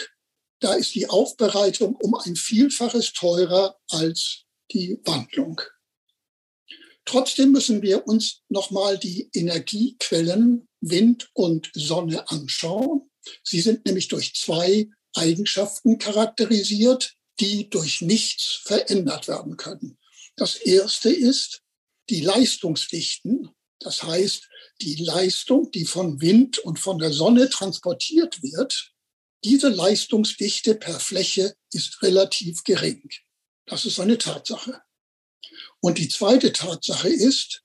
[0.62, 5.60] da ist die Aufbereitung um ein Vielfaches teurer als die Wandlung.
[7.04, 13.10] Trotzdem müssen wir uns nochmal die Energiequellen Wind und Sonne anschauen.
[13.42, 19.98] Sie sind nämlich durch zwei Eigenschaften charakterisiert, die durch nichts verändert werden können.
[20.36, 21.62] Das erste ist
[22.08, 23.50] die Leistungsdichten.
[23.80, 24.48] Das heißt,
[24.80, 28.92] die Leistung, die von Wind und von der Sonne transportiert wird,
[29.44, 33.08] diese Leistungsdichte per Fläche ist relativ gering.
[33.66, 34.82] Das ist eine Tatsache.
[35.80, 37.62] Und die zweite Tatsache ist,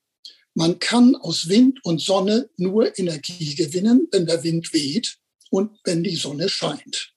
[0.53, 5.17] man kann aus Wind und Sonne nur Energie gewinnen, wenn der Wind weht
[5.51, 7.13] und wenn die Sonne scheint.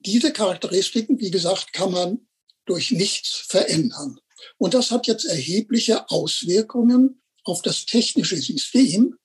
[0.00, 2.26] Diese Charakteristiken, wie gesagt, kann man
[2.64, 4.18] durch nichts verändern.
[4.58, 9.16] Und das hat jetzt erhebliche Auswirkungen auf das technische System,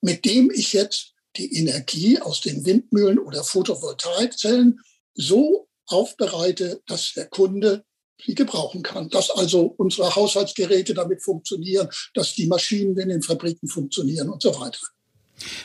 [0.00, 4.80] mit dem ich jetzt die Energie aus den Windmühlen oder Photovoltaikzellen
[5.14, 7.84] so aufbereite, dass der Kunde
[8.24, 9.08] sie gebrauchen kann.
[9.10, 14.58] Dass also unsere Haushaltsgeräte damit funktionieren, dass die Maschinen in den Fabriken funktionieren und so
[14.58, 14.80] weiter.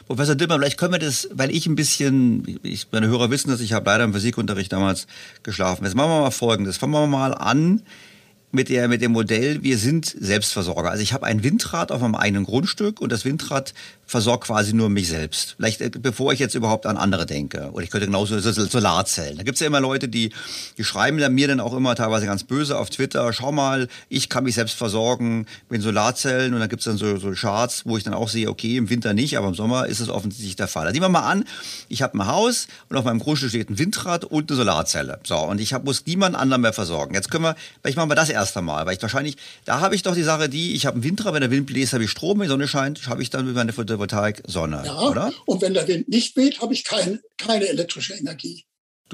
[0.06, 3.62] Professor Dimmer, vielleicht können wir das, weil ich ein bisschen, ich, meine Hörer wissen das,
[3.62, 5.08] ich habe leider im Physikunterricht damals
[5.44, 5.86] geschlafen.
[5.86, 6.78] Jetzt machen wir mal Folgendes.
[6.78, 7.82] Fangen wir mal an
[8.52, 10.92] mit, der, mit dem Modell, wir sind Selbstversorger.
[10.92, 13.74] Also ich habe ein Windrad auf meinem eigenen Grundstück und das Windrad
[14.06, 15.54] versorgt quasi nur mich selbst.
[15.56, 17.70] Vielleicht äh, bevor ich jetzt überhaupt an andere denke.
[17.72, 19.38] Oder ich könnte genauso Solarzellen.
[19.38, 20.34] Da gibt's ja immer Leute, die,
[20.78, 24.28] die schreiben dann mir dann auch immer teilweise ganz böse auf Twitter, schau mal, ich
[24.28, 28.04] kann mich selbst versorgen mit Solarzellen und dann gibt's dann so, so Charts, wo ich
[28.04, 30.88] dann auch sehe, okay, im Winter nicht, aber im Sommer ist es offensichtlich der Fall.
[30.88, 31.46] Also nehmen wir mal an,
[31.88, 35.20] ich habe ein Haus und auf meinem Grundstück steht ein Windrad und eine Solarzelle.
[35.24, 37.16] So, und ich hab, muss niemand anderen mehr versorgen.
[37.16, 40.04] Jetzt können wir, vielleicht machen wir das erst einmal, weil ich wahrscheinlich, da habe ich
[40.04, 42.40] doch die Sache, die, ich habe einen Windrad, wenn der Wind bläst, habe ich Strom,
[42.40, 45.32] wenn die Sonne scheint, habe ich dann über meine Photovoltaik Sonne, ja, oder?
[45.46, 48.66] Und wenn der Wind nicht weht, habe ich kein, keine elektrische Energie.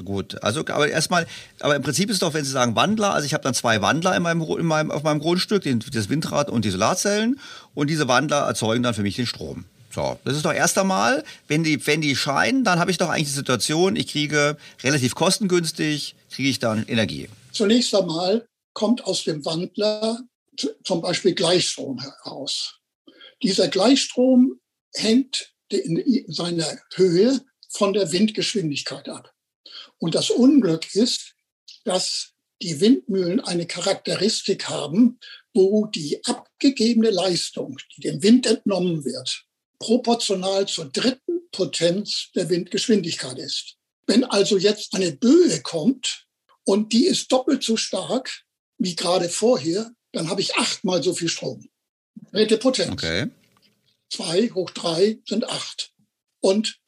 [0.04, 1.26] Gut, also aber erstmal,
[1.60, 4.16] aber im Prinzip ist doch, wenn Sie sagen Wandler, also ich habe dann zwei Wandler
[4.16, 7.40] in meinem, in meinem, auf meinem Grundstück, den, das Windrad und die Solarzellen
[7.74, 9.64] und diese Wandler erzeugen dann für mich den Strom.
[9.90, 13.08] So, das ist doch erst einmal, wenn die, wenn die scheinen, dann habe ich doch
[13.08, 17.28] eigentlich die Situation, ich kriege relativ kostengünstig, kriege ich dann Energie.
[17.52, 18.46] Zunächst einmal
[18.78, 20.22] kommt aus dem Wandler
[20.84, 22.78] zum Beispiel Gleichstrom heraus.
[23.42, 24.60] Dieser Gleichstrom
[24.94, 29.34] hängt in seiner Höhe von der Windgeschwindigkeit ab.
[29.98, 31.34] Und das Unglück ist,
[31.84, 35.18] dass die Windmühlen eine Charakteristik haben,
[35.54, 39.44] wo die abgegebene Leistung, die dem Wind entnommen wird,
[39.80, 43.74] proportional zur dritten Potenz der Windgeschwindigkeit ist.
[44.06, 46.28] Wenn also jetzt eine Böe kommt
[46.62, 48.44] und die ist doppelt so stark
[48.78, 51.68] wie gerade vorher, dann habe ich achtmal so viel Strom.
[52.32, 52.92] Dritte Potenz.
[52.92, 53.30] Okay.
[54.10, 55.92] Zwei hoch drei sind acht.
[56.40, 56.80] Und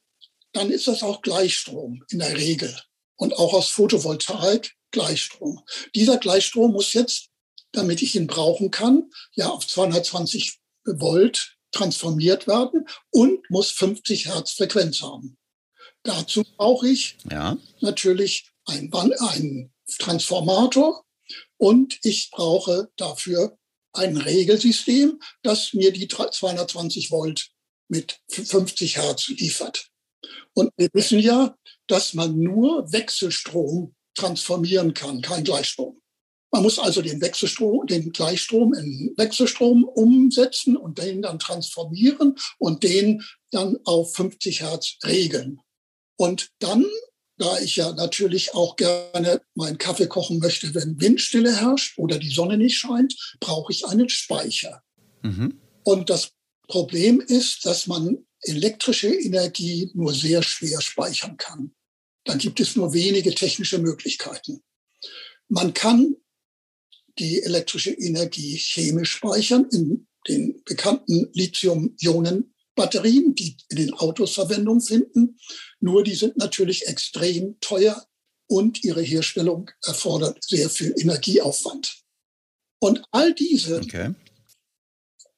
[0.53, 2.75] dann ist das auch Gleichstrom in der Regel.
[3.15, 5.61] Und auch aus Photovoltaik Gleichstrom.
[5.95, 7.29] Dieser Gleichstrom muss jetzt,
[7.71, 14.53] damit ich ihn brauchen kann, ja auf 220 Volt transformiert werden und muss 50 Hertz
[14.53, 15.37] Frequenz haben.
[16.03, 17.57] Dazu brauche ich ja.
[17.79, 21.05] natürlich einen, einen Transformator
[21.61, 23.55] und ich brauche dafür
[23.93, 27.51] ein Regelsystem, das mir die 220 Volt
[27.87, 29.87] mit 50 Hertz liefert.
[30.53, 36.01] Und wir wissen ja, dass man nur Wechselstrom transformieren kann, kein Gleichstrom.
[36.51, 42.81] Man muss also den Wechselstrom, den Gleichstrom in Wechselstrom umsetzen und den dann transformieren und
[42.81, 45.59] den dann auf 50 Hertz regeln.
[46.17, 46.85] Und dann
[47.37, 52.29] da ich ja natürlich auch gerne meinen Kaffee kochen möchte, wenn Windstille herrscht oder die
[52.29, 54.83] Sonne nicht scheint, brauche ich einen Speicher.
[55.23, 55.59] Mhm.
[55.83, 56.31] Und das
[56.67, 61.73] Problem ist, dass man elektrische Energie nur sehr schwer speichern kann.
[62.23, 64.61] Da gibt es nur wenige technische Möglichkeiten.
[65.49, 66.15] Man kann
[67.19, 74.81] die elektrische Energie chemisch speichern in den bekannten Lithium-Ionen Batterien, die in den Autos Verwendung
[74.81, 75.37] finden.
[75.81, 78.07] Nur die sind natürlich extrem teuer
[78.47, 82.03] und ihre Herstellung erfordert sehr viel Energieaufwand.
[82.79, 84.13] Und all diese okay.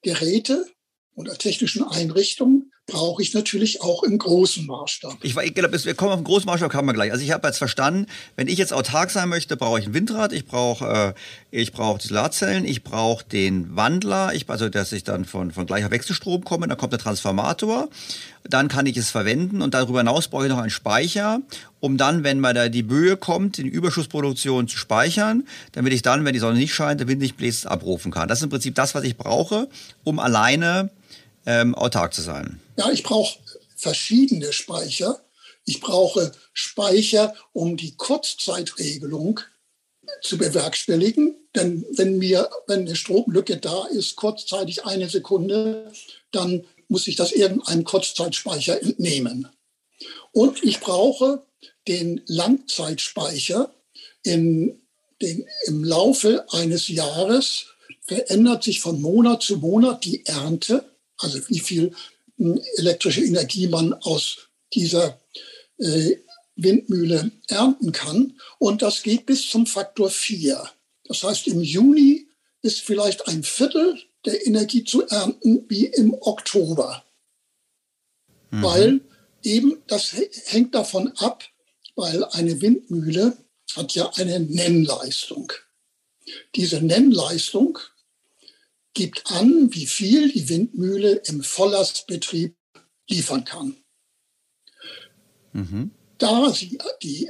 [0.02, 0.70] Geräte
[1.16, 5.18] oder technischen Einrichtungen brauche ich natürlich auch im großen Maßstab.
[5.22, 7.12] Ich, ich glaube, wir kommen auf den großen Maßstab, kann man gleich.
[7.12, 10.34] Also ich habe jetzt verstanden, wenn ich jetzt autark sein möchte, brauche ich ein Windrad,
[10.34, 11.14] ich brauche äh,
[11.62, 15.66] ich brauche die Solarzellen, ich brauche den Wandler, ich, also dass ich dann von, von
[15.66, 17.88] gleicher Wechselstrom komme, dann kommt der Transformator,
[18.44, 21.40] dann kann ich es verwenden und darüber hinaus brauche ich noch einen Speicher,
[21.80, 26.26] um dann, wenn mal da die Böe kommt, die Überschussproduktion zu speichern, damit ich dann,
[26.26, 28.28] wenn die Sonne nicht scheint, der Wind nicht bläst, abrufen kann.
[28.28, 29.70] Das ist im Prinzip das, was ich brauche,
[30.04, 30.90] um alleine
[31.46, 32.60] ähm, autark zu sein.
[32.78, 33.40] Ja, ich brauche
[33.76, 35.24] verschiedene Speicher.
[35.66, 39.40] Ich brauche Speicher, um die Kurzzeitregelung
[40.22, 41.36] zu bewerkstelligen.
[41.56, 45.92] Denn wenn mir, wenn eine Stromlücke da ist, kurzzeitig eine Sekunde,
[46.32, 49.48] dann muss ich das irgendeinem Kurzzeitspeicher entnehmen.
[50.32, 51.46] Und ich brauche
[51.88, 53.74] den Langzeitspeicher.
[54.24, 54.82] In
[55.22, 57.66] den, Im Laufe eines Jahres
[58.02, 60.84] verändert sich von Monat zu Monat die Ernte,
[61.18, 61.94] also wie viel
[62.38, 65.20] elektrische Energie man aus dieser
[65.78, 66.18] äh,
[66.56, 68.40] Windmühle ernten kann.
[68.60, 70.70] Und das geht bis zum Faktor 4.
[71.06, 72.28] Das heißt, im Juni
[72.62, 77.04] ist vielleicht ein Viertel der Energie zu ernten wie im Oktober.
[78.52, 78.64] Mhm.
[78.64, 79.02] Weil
[79.44, 80.16] eben das
[80.46, 81.44] hängt davon ab,
[81.96, 83.38] weil eine Windmühle
[83.76, 85.52] hat ja eine Nennleistung.
[86.56, 87.80] Diese Nennleistung
[88.94, 92.56] gibt an, wie viel die Windmühle im Volllastbetrieb
[93.10, 93.76] liefern kann.
[95.54, 95.92] Mhm.
[96.18, 97.30] Da sie die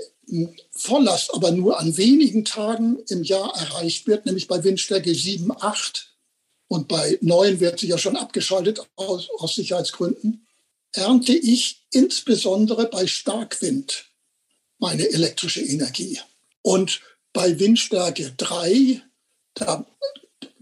[0.71, 6.15] Volllast aber nur an wenigen Tagen im Jahr erreicht wird, nämlich bei Windstärke 7, 8
[6.67, 10.47] und bei 9 wird sie ja schon abgeschaltet aus, aus Sicherheitsgründen,
[10.93, 14.05] ernte ich insbesondere bei Starkwind
[14.79, 16.19] meine elektrische Energie.
[16.61, 17.01] Und
[17.33, 19.01] bei Windstärke 3,
[19.55, 19.85] da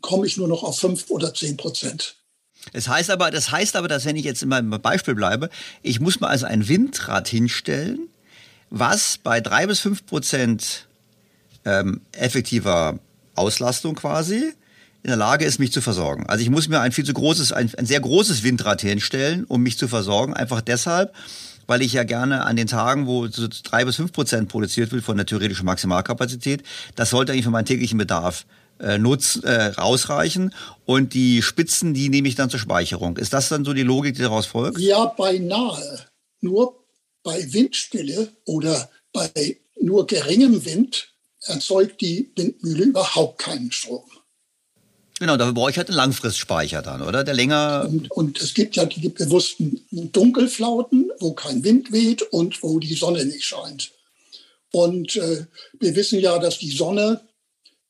[0.02, 2.16] komme ich nur noch auf 5 oder 10 Prozent.
[2.74, 5.49] Das heißt aber, das heißt aber, dass wenn ich jetzt in meinem Beispiel bleibe,
[5.82, 8.08] ich muss mir also ein Windrad hinstellen,
[8.70, 10.88] was bei drei bis fünf Prozent
[11.66, 12.99] ähm, effektiver
[13.36, 14.54] Auslastung quasi
[15.04, 16.28] in der Lage ist, mich zu versorgen.
[16.28, 19.62] Also ich muss mir ein viel zu großes, ein, ein sehr großes Windrad hinstellen, um
[19.64, 20.36] mich zu versorgen.
[20.36, 21.14] Einfach deshalb,
[21.66, 25.04] weil ich ja gerne an den Tagen, wo so drei bis fünf Prozent produziert wird
[25.04, 26.64] von der theoretischen Maximalkapazität,
[26.95, 28.45] das sollte eigentlich für meinen täglichen Bedarf
[28.82, 30.54] äh, nutz, äh, rausreichen
[30.86, 33.18] und die Spitzen, die nehme ich dann zur Speicherung.
[33.18, 34.80] Ist das dann so die Logik, die daraus folgt?
[34.80, 36.06] Ja, beinahe.
[36.42, 36.84] Nur
[37.24, 41.10] bei Windstille oder bei nur geringem Wind
[41.42, 44.04] erzeugt die Windmühle überhaupt keinen Strom.
[45.20, 47.24] Genau, dafür brauche ich halt einen Langfristspeicher dann, oder?
[47.24, 47.88] Der länger.
[47.88, 52.96] Und, und, es gibt ja die bewussten Dunkelflauten, wo kein Wind weht und wo die
[52.96, 53.92] Sonne nicht scheint.
[54.72, 55.46] Und äh,
[55.80, 57.22] wir wissen ja, dass die Sonne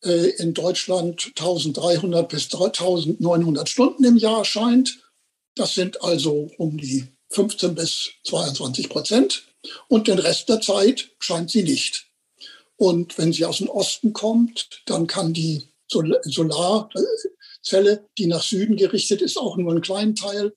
[0.04, 5.00] in Deutschland 1300 bis 3900 Stunden im Jahr scheint.
[5.56, 9.44] Das sind also um die 15 bis 22 Prozent.
[9.88, 12.08] Und den Rest der Zeit scheint sie nicht.
[12.78, 17.00] Und wenn sie aus dem Osten kommt, dann kann die Solarzelle,
[18.18, 20.54] die nach Süden gerichtet ist, auch nur einen kleinen Teil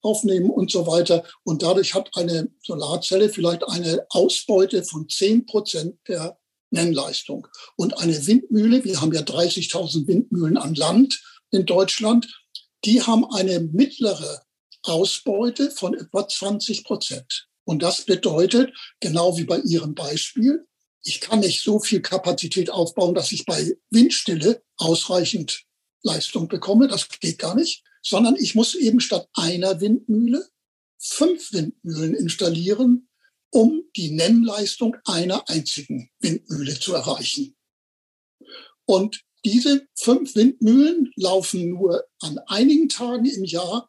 [0.00, 1.24] aufnehmen und so weiter.
[1.44, 6.38] Und dadurch hat eine Solarzelle vielleicht eine Ausbeute von 10 Prozent der
[6.76, 7.48] Nennleistung.
[7.76, 11.20] Und eine Windmühle, wir haben ja 30.000 Windmühlen an Land
[11.50, 12.28] in Deutschland,
[12.84, 14.42] die haben eine mittlere
[14.82, 17.48] Ausbeute von etwa 20 Prozent.
[17.64, 20.66] Und das bedeutet, genau wie bei Ihrem Beispiel,
[21.02, 25.64] ich kann nicht so viel Kapazität aufbauen, dass ich bei Windstille ausreichend
[26.02, 26.88] Leistung bekomme.
[26.88, 27.84] Das geht gar nicht.
[28.02, 30.46] Sondern ich muss eben statt einer Windmühle
[30.98, 33.05] fünf Windmühlen installieren,
[33.50, 37.56] um die Nennleistung einer einzigen Windmühle zu erreichen.
[38.84, 43.88] Und diese fünf Windmühlen laufen nur an einigen Tagen im Jahr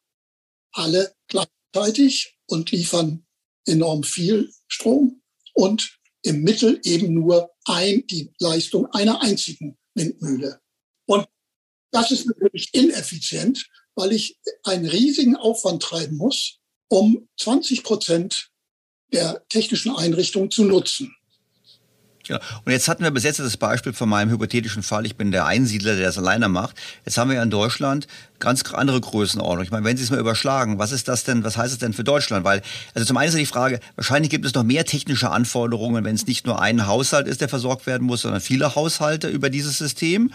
[0.72, 3.26] alle gleichzeitig und liefern
[3.66, 5.22] enorm viel Strom
[5.53, 10.62] und im Mittel eben nur ein, die Leistung einer einzigen Windmühle.
[11.08, 11.28] Und
[11.91, 18.51] das ist natürlich ineffizient, weil ich einen riesigen Aufwand treiben muss, um 20 Prozent
[19.14, 21.16] der technischen Einrichtung zu nutzen.
[22.28, 22.41] Ja.
[22.66, 25.45] Und jetzt hatten wir bis jetzt das Beispiel von meinem hypothetischen Fall, ich bin der
[25.45, 26.76] Einsiedler, der das alleine macht.
[27.05, 28.08] Jetzt haben wir ja in Deutschland
[28.39, 29.63] ganz andere Größenordnung.
[29.63, 31.93] Ich meine, wenn Sie es mal überschlagen, was ist das denn, was heißt es denn
[31.93, 32.45] für Deutschland?
[32.45, 32.61] Weil,
[32.93, 36.27] also zum einen ist die Frage, wahrscheinlich gibt es noch mehr technische Anforderungen, wenn es
[36.27, 40.31] nicht nur ein Haushalt ist, der versorgt werden muss, sondern viele Haushalte über dieses System.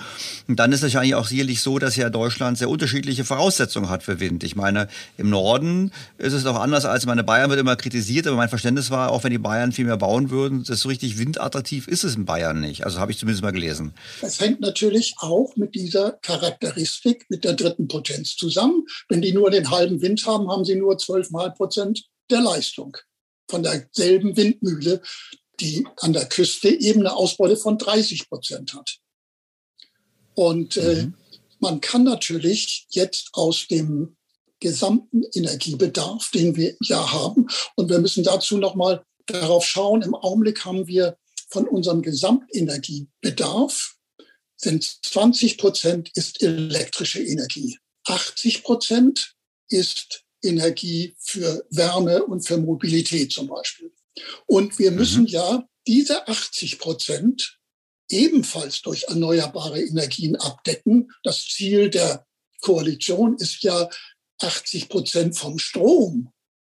[0.48, 4.02] Und dann ist es wahrscheinlich auch sicherlich so, dass ja Deutschland sehr unterschiedliche Voraussetzungen hat
[4.02, 4.44] für Wind.
[4.44, 8.36] Ich meine, im Norden ist es doch anders als meine Bayern wird immer kritisiert, aber
[8.36, 11.88] mein Verständnis war, auch wenn die Bayern viel mehr bauen würden, das so richtig windattraktiv
[11.88, 12.84] ist es in Bayern nicht.
[12.84, 13.92] Also habe ich zumindest mal gelesen.
[14.20, 18.86] Das hängt natürlich auch mit dieser Charakteristik, mit der dritten Potenz zusammen.
[19.08, 22.96] Wenn die nur den halben Wind haben, haben sie nur zwölfmal Prozent der Leistung
[23.48, 25.02] von derselben Windmühle,
[25.60, 28.98] die an der Küste eben eine Ausbeute von 30 Prozent hat.
[30.34, 31.14] Und äh, mhm.
[31.60, 34.16] man kann natürlich jetzt aus dem
[34.60, 40.64] gesamten Energiebedarf, den wir ja haben, und wir müssen dazu nochmal darauf schauen, im Augenblick
[40.64, 41.18] haben wir
[41.48, 43.96] von unserem Gesamtenergiebedarf
[44.62, 47.78] sind 20 Prozent ist elektrische Energie.
[48.06, 49.34] 80 Prozent
[49.68, 53.92] ist Energie für Wärme und für Mobilität zum Beispiel.
[54.46, 54.96] Und wir mhm.
[54.98, 57.58] müssen ja diese 80 Prozent
[58.08, 61.10] ebenfalls durch erneuerbare Energien abdecken.
[61.22, 62.26] Das Ziel der
[62.60, 63.88] Koalition ist ja,
[64.40, 66.32] 80 Prozent vom Strom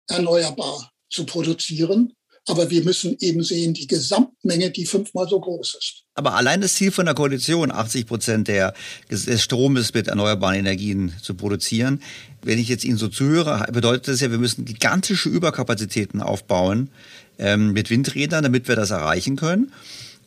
[0.09, 2.15] erneuerbar zu produzieren.
[2.49, 6.05] Aber wir müssen eben sehen, die Gesamtmenge, die fünfmal so groß ist.
[6.15, 8.75] Aber allein das Ziel von der Koalition, 80 Prozent der,
[9.11, 12.03] des Stromes mit erneuerbaren Energien zu produzieren,
[12.43, 16.91] wenn ich jetzt Ihnen so zuhöre, bedeutet das ja, wir müssen gigantische Überkapazitäten aufbauen
[17.39, 19.73] ähm, mit Windrädern, damit wir das erreichen können.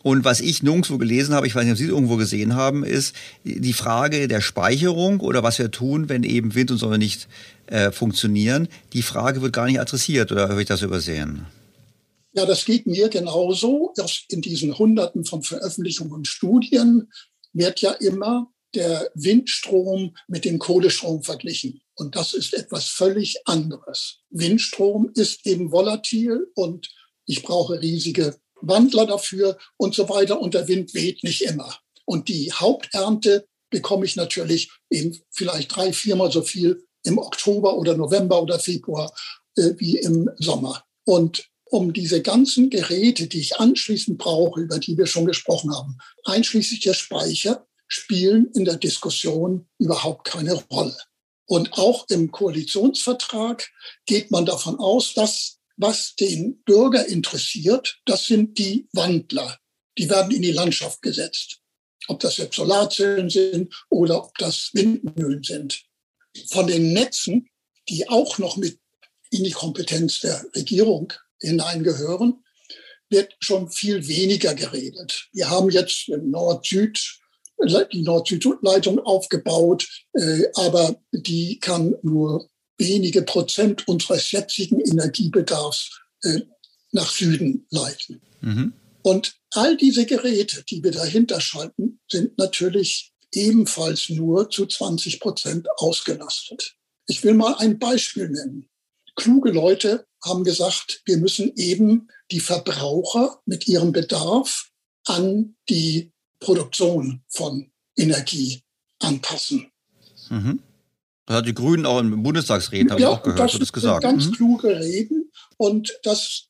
[0.04, 2.84] Und was ich nirgendwo gelesen habe, ich weiß nicht, ob Sie es irgendwo gesehen haben,
[2.84, 7.28] ist die Frage der Speicherung oder was wir tun, wenn eben Wind und Sonne nicht
[7.68, 8.68] äh, funktionieren.
[8.94, 11.46] Die Frage wird gar nicht adressiert oder habe ich das übersehen?
[12.34, 13.94] Ja, das geht mir genauso.
[14.30, 17.12] In diesen Hunderten von Veröffentlichungen und Studien
[17.54, 21.82] wird ja immer der Windstrom mit dem Kohlestrom verglichen.
[21.96, 24.20] Und das ist etwas völlig anderes.
[24.30, 26.90] Windstrom ist eben volatil und
[27.26, 30.40] ich brauche riesige Wandler dafür und so weiter.
[30.40, 31.76] Und der Wind weht nicht immer.
[32.06, 37.98] Und die Haupternte bekomme ich natürlich eben vielleicht drei, viermal so viel im Oktober oder
[37.98, 39.14] November oder Februar
[39.58, 40.84] äh, wie im Sommer.
[41.04, 45.98] Und um diese ganzen Geräte, die ich anschließend brauche, über die wir schon gesprochen haben,
[46.26, 50.98] einschließlich der Speicher, spielen in der Diskussion überhaupt keine Rolle.
[51.46, 53.70] Und auch im Koalitionsvertrag
[54.06, 59.58] geht man davon aus, dass was den Bürger interessiert, das sind die Wandler.
[59.98, 61.60] Die werden in die Landschaft gesetzt.
[62.08, 65.84] Ob das jetzt Solarzellen sind oder ob das Windmühlen sind.
[66.50, 67.50] Von den Netzen,
[67.88, 68.78] die auch noch mit
[69.30, 72.44] in die Kompetenz der Regierung hineingehören,
[73.10, 75.28] wird schon viel weniger geredet.
[75.34, 77.20] Wir haben jetzt Nord-Süd,
[77.92, 86.42] die Nord-Süd-Leitung aufgebaut, äh, aber die kann nur wenige Prozent unseres jetzigen Energiebedarfs äh,
[86.92, 88.22] nach Süden leiten.
[88.42, 88.74] Mhm.
[89.04, 95.68] Und all diese Geräte, die wir dahinter schalten, sind natürlich ebenfalls nur zu 20 Prozent
[95.78, 96.76] ausgelastet.
[97.08, 98.70] Ich will mal ein Beispiel nennen.
[99.16, 104.70] Kluge Leute haben gesagt, wir müssen eben die Verbraucher mit ihrem Bedarf
[105.06, 108.62] an die Produktion von Energie
[109.00, 109.72] anpassen.
[110.30, 110.62] Mhm.
[111.26, 114.04] Das hat die Grünen auch im Bundestagsreden, habe ja, ich auch gehört, das, das gesagt.
[114.04, 114.32] Ganz mhm.
[114.34, 116.48] kluge Reden und das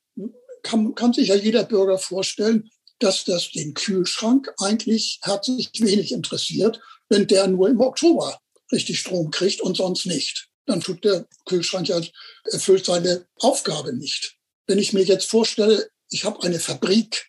[0.63, 2.69] kann, kann sich ja jeder Bürger vorstellen,
[2.99, 8.39] dass das den Kühlschrank eigentlich herzlich wenig interessiert, wenn der nur im Oktober
[8.71, 10.50] richtig Strom kriegt und sonst nicht.
[10.65, 12.01] Dann tut der Kühlschrank ja,
[12.45, 14.37] erfüllt seine Aufgabe nicht.
[14.67, 17.27] Wenn ich mir jetzt vorstelle, ich habe eine Fabrik,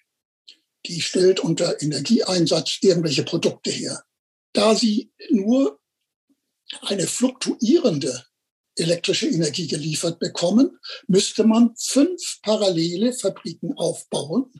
[0.86, 4.04] die stellt unter Energieeinsatz irgendwelche Produkte her.
[4.52, 5.80] Da sie nur
[6.82, 8.24] eine fluktuierende
[8.76, 14.50] elektrische Energie geliefert bekommen, müsste man fünf parallele Fabriken aufbauen,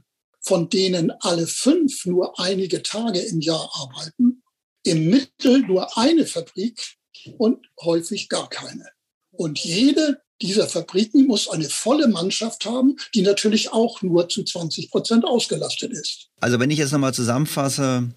[0.41, 4.43] von denen alle fünf nur einige Tage im Jahr arbeiten,
[4.85, 6.99] im Mittel nur eine Fabrik
[7.39, 8.87] und häufig gar keine.
[9.33, 14.91] Und jede dieser Fabriken muss eine volle Mannschaft haben, die natürlich auch nur zu 20
[14.91, 16.29] Prozent ausgelastet ist.
[16.41, 18.09] Also wenn ich jetzt nochmal zusammenfasse,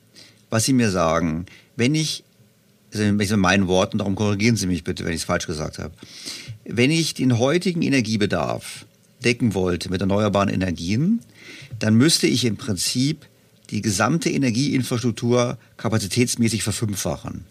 [0.50, 1.46] was Sie mir sagen,
[1.76, 2.24] wenn ich
[2.92, 5.94] das sind meinen Worten, darum korrigieren Sie mich bitte, wenn ich es falsch gesagt habe.
[6.64, 8.86] Wenn ich den heutigen Energiebedarf
[9.24, 11.20] decken wollte mit erneuerbaren Energien,
[11.80, 13.26] dann müsste ich im Prinzip
[13.70, 17.46] die gesamte Energieinfrastruktur kapazitätsmäßig verfünffachen.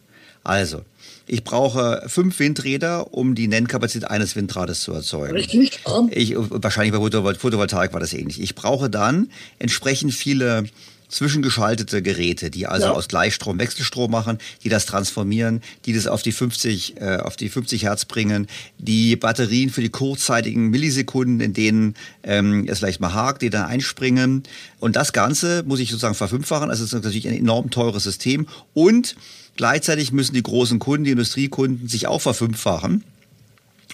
[0.44, 0.82] Also,
[1.26, 5.34] ich brauche fünf Windräder, um die Nennkapazität eines Windrades zu erzeugen.
[5.34, 5.80] Richtig.
[6.10, 8.40] Ich, wahrscheinlich bei Photovoltaik war das ähnlich.
[8.40, 10.64] Ich brauche dann entsprechend viele
[11.08, 12.92] zwischengeschaltete Geräte, die also ja.
[12.92, 17.48] aus Gleichstrom Wechselstrom machen, die das transformieren, die das auf die 50 äh, auf die
[17.48, 18.48] 50 Hertz bringen,
[18.78, 21.94] die Batterien für die kurzzeitigen Millisekunden, in denen
[22.24, 24.42] ähm, es vielleicht mal hakt, die dann einspringen
[24.80, 26.68] und das Ganze muss ich sozusagen verfünffachen.
[26.68, 29.14] Also es ist natürlich ein enorm teures System und
[29.56, 33.04] gleichzeitig müssen die großen Kunden, die Industriekunden sich auch verfünffachen.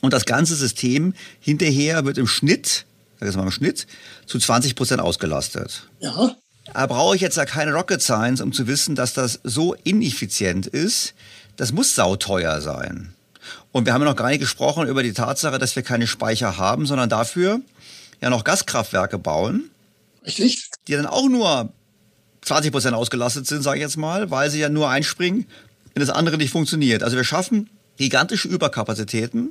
[0.00, 2.86] Und das ganze System hinterher wird im Schnitt,
[3.18, 3.86] sag ich mal im Schnitt,
[4.26, 5.88] zu 20 Prozent ausgelastet.
[6.00, 6.34] Ja.
[6.72, 10.66] Da brauche ich jetzt ja keine Rocket Science, um zu wissen, dass das so ineffizient
[10.66, 11.14] ist.
[11.56, 13.14] Das muss sauteuer sein.
[13.72, 16.58] Und wir haben ja noch gar nicht gesprochen über die Tatsache, dass wir keine Speicher
[16.58, 17.60] haben, sondern dafür
[18.20, 19.70] ja noch Gaskraftwerke bauen.
[20.26, 20.70] Richtig.
[20.86, 21.72] Die dann auch nur
[22.42, 25.46] 20 Prozent ausgelastet sind, sage ich jetzt mal, weil sie ja nur einspringen,
[25.94, 27.02] wenn das andere nicht funktioniert.
[27.02, 29.50] Also wir schaffen gigantische Überkapazitäten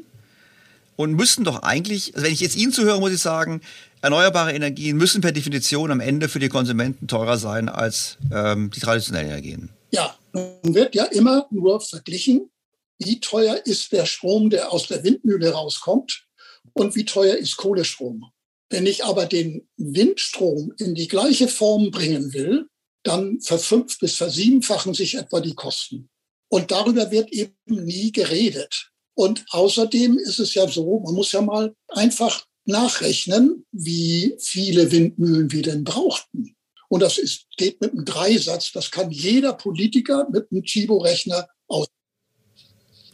[0.95, 3.61] und müssten doch eigentlich, also wenn ich jetzt Ihnen zuhöre, muss ich sagen,
[4.01, 8.79] erneuerbare Energien müssen per Definition am Ende für die Konsumenten teurer sein als ähm, die
[8.79, 9.69] traditionellen Energien.
[9.91, 12.49] Ja, nun wird ja immer nur verglichen,
[12.97, 16.25] wie teuer ist der Strom, der aus der Windmühle rauskommt
[16.73, 18.25] und wie teuer ist Kohlestrom.
[18.69, 22.67] Wenn ich aber den Windstrom in die gleiche Form bringen will,
[23.10, 26.10] dann verfünf- bis versiebenfachen sich etwa die Kosten.
[26.49, 28.91] Und darüber wird eben nie geredet.
[29.16, 35.51] Und außerdem ist es ja so, man muss ja mal einfach nachrechnen, wie viele Windmühlen
[35.51, 36.55] wir denn brauchten.
[36.88, 38.72] Und das ist, geht mit einem Dreisatz.
[38.72, 41.88] Das kann jeder Politiker mit einem Chibo-Rechner aus.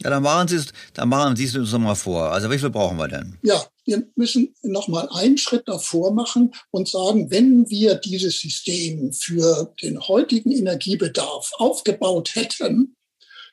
[0.02, 2.30] Ja, dann machen Sie es, dann machen Sie es uns nochmal vor.
[2.32, 3.38] Also wie viel brauchen wir denn?
[3.42, 9.74] Ja, wir müssen nochmal einen Schritt davor machen und sagen, wenn wir dieses System für
[9.82, 12.96] den heutigen Energiebedarf aufgebaut hätten,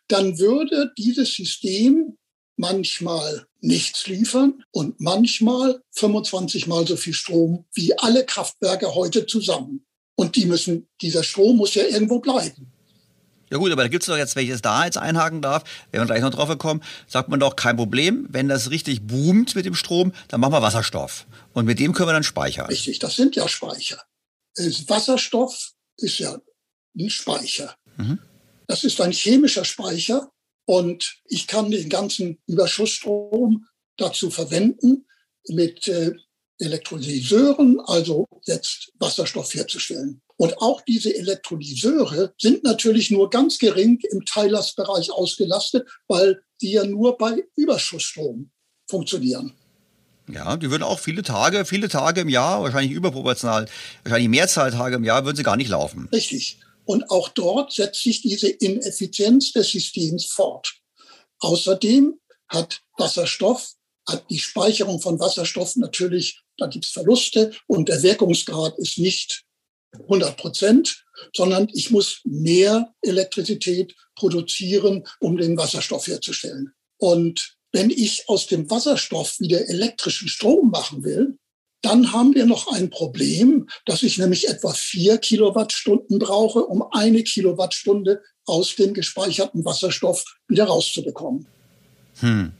[0.07, 2.17] dann würde dieses System
[2.57, 9.85] manchmal nichts liefern und manchmal 25 mal so viel Strom wie alle Kraftwerke heute zusammen.
[10.15, 12.71] Und die müssen, dieser Strom muss ja irgendwo bleiben.
[13.53, 16.07] Ja gut, aber da gibt es doch jetzt, jetzt da jetzt einhaken darf, wenn wir
[16.07, 19.75] gleich noch drauf kommen, sagt man doch, kein Problem, wenn das richtig boomt mit dem
[19.75, 21.27] Strom, dann machen wir Wasserstoff.
[21.53, 22.65] Und mit dem können wir dann speichern.
[22.65, 24.01] Richtig, das sind ja Speicher.
[24.57, 26.35] Wasserstoff ist ja
[26.97, 27.75] ein Speicher.
[27.97, 28.17] Mhm.
[28.65, 30.31] Das ist ein chemischer Speicher
[30.65, 35.05] und ich kann den ganzen Überschussstrom dazu verwenden,
[35.47, 36.13] mit äh,
[36.57, 40.22] Elektrolyseuren, also jetzt Wasserstoff herzustellen.
[40.37, 46.85] Und auch diese Elektrolyseure sind natürlich nur ganz gering im Teillastbereich ausgelastet, weil die ja
[46.85, 48.51] nur bei Überschussstrom
[48.89, 49.53] funktionieren.
[50.29, 53.67] Ja, die würden auch viele Tage, viele Tage im Jahr, wahrscheinlich überproportional,
[54.03, 56.07] wahrscheinlich Mehrzahl Tage im Jahr, würden sie gar nicht laufen.
[56.11, 56.59] Richtig.
[56.85, 60.73] Und auch dort setzt sich diese Ineffizienz des Systems fort.
[61.39, 63.73] Außerdem hat Wasserstoff,
[64.07, 69.43] hat die Speicherung von Wasserstoff natürlich, da gibt es Verluste und der Wirkungsgrad ist nicht
[69.93, 76.73] 100 Prozent, sondern ich muss mehr Elektrizität produzieren, um den Wasserstoff herzustellen.
[76.97, 81.37] Und wenn ich aus dem Wasserstoff wieder elektrischen Strom machen will,
[81.81, 87.23] dann haben wir noch ein Problem, dass ich nämlich etwa vier Kilowattstunden brauche, um eine
[87.23, 91.45] Kilowattstunde aus dem gespeicherten Wasserstoff wieder rauszubekommen.
[92.19, 92.53] Hm.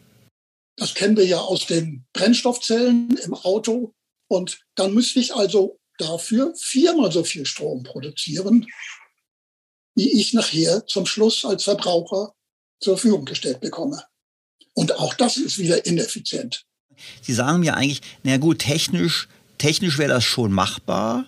[0.76, 3.94] Das kennen wir ja aus den Brennstoffzellen im Auto.
[4.28, 8.68] Und dann müsste ich also dafür viermal so viel Strom produzieren,
[9.96, 12.34] wie ich nachher zum Schluss als Verbraucher
[12.80, 14.04] zur Verfügung gestellt bekomme.
[14.74, 16.66] Und auch das ist wieder ineffizient.
[17.22, 19.28] Sie sagen mir eigentlich, na gut, technisch,
[19.58, 21.26] technisch wäre das schon machbar.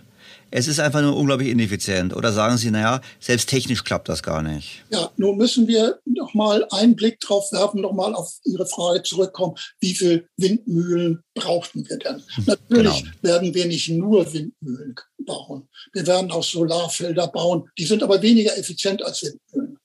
[0.57, 2.15] Es ist einfach nur unglaublich ineffizient.
[2.15, 4.85] Oder sagen Sie, naja, selbst technisch klappt das gar nicht.
[4.89, 9.03] Ja, nun müssen wir noch mal einen Blick drauf werfen, noch mal auf Ihre Frage
[9.03, 9.55] zurückkommen.
[9.81, 12.23] Wie viele Windmühlen brauchten wir denn?
[12.35, 13.15] Hm, Natürlich genau.
[13.21, 14.95] werden wir nicht nur Windmühlen
[15.25, 15.67] bauen.
[15.91, 17.67] Wir werden auch Solarfelder bauen.
[17.77, 19.77] Die sind aber weniger effizient als Windmühlen.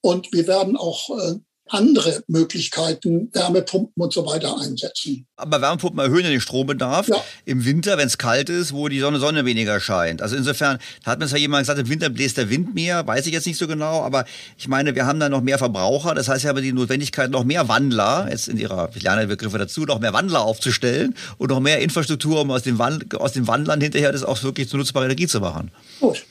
[0.00, 5.26] Und wir werden auch äh, andere Möglichkeiten, Wärmepumpen und so weiter einsetzen.
[5.36, 7.16] Aber Wärmepumpen erhöhen ja den Strombedarf ja.
[7.46, 10.20] im Winter, wenn es kalt ist, wo die Sonne, Sonne weniger scheint.
[10.20, 13.32] Also insofern hat mir zwar jemand gesagt, im Winter bläst der Wind mehr, weiß ich
[13.32, 14.26] jetzt nicht so genau, aber
[14.58, 17.44] ich meine, wir haben da noch mehr Verbraucher, das heißt, wir haben die Notwendigkeit, noch
[17.44, 21.60] mehr Wandler, jetzt in ihrer, ich lerne Begriffe dazu, noch mehr Wandler aufzustellen und noch
[21.60, 25.06] mehr Infrastruktur, um aus den, Wand, aus den Wandlern hinterher das auch wirklich zu nutzbarer
[25.06, 25.70] Energie zu machen.
[26.00, 26.24] Gut.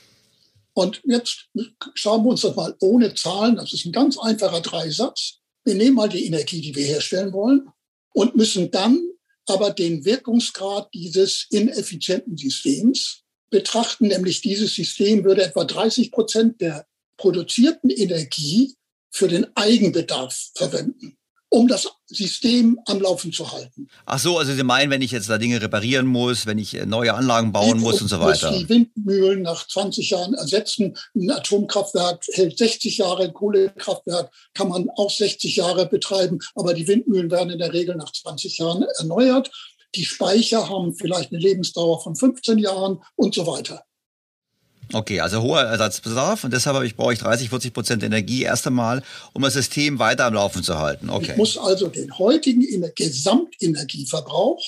[0.74, 1.48] Und jetzt
[1.94, 3.56] schauen wir uns das mal ohne Zahlen.
[3.56, 5.38] Das ist ein ganz einfacher Dreisatz.
[5.64, 7.68] Wir nehmen mal die Energie, die wir herstellen wollen
[8.12, 9.00] und müssen dann
[9.46, 14.08] aber den Wirkungsgrad dieses ineffizienten Systems betrachten.
[14.08, 18.74] Nämlich dieses System würde etwa 30 Prozent der produzierten Energie
[19.10, 21.16] für den Eigenbedarf verwenden
[21.54, 23.88] um das System am Laufen zu halten.
[24.06, 26.84] Ach so, also Sie meinen, wenn ich jetzt da Dinge reparieren muss, wenn ich äh,
[26.84, 28.50] neue Anlagen bauen muss und so weiter.
[28.50, 30.96] Muss die Windmühlen nach 20 Jahren ersetzen.
[31.14, 36.88] Ein Atomkraftwerk hält 60 Jahre, ein Kohlekraftwerk kann man auch 60 Jahre betreiben, aber die
[36.88, 39.52] Windmühlen werden in der Regel nach 20 Jahren erneuert.
[39.94, 43.84] Die Speicher haben vielleicht eine Lebensdauer von 15 Jahren und so weiter.
[44.94, 49.02] Okay, also hoher Ersatzbedarf und deshalb ich, brauche ich 30, 40 Prozent Energie erst einmal,
[49.32, 51.10] um das System weiter am Laufen zu halten.
[51.10, 51.32] Okay.
[51.32, 52.64] Ich muss also den heutigen
[52.94, 54.62] Gesamtenergieverbrauch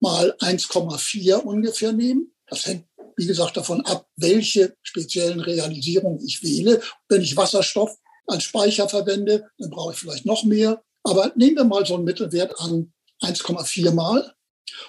[0.00, 2.32] mal 1,4 ungefähr nehmen.
[2.48, 6.82] Das hängt, wie gesagt, davon ab, welche speziellen Realisierungen ich wähle.
[7.08, 10.82] Wenn ich Wasserstoff als Speicher verwende, dann brauche ich vielleicht noch mehr.
[11.04, 14.34] Aber nehmen wir mal so einen Mittelwert an 1,4 mal.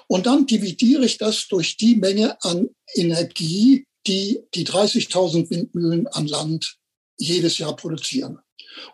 [0.07, 6.27] Und dann dividiere ich das durch die Menge an Energie, die die 30.000 Windmühlen an
[6.27, 6.77] Land
[7.17, 8.39] jedes Jahr produzieren.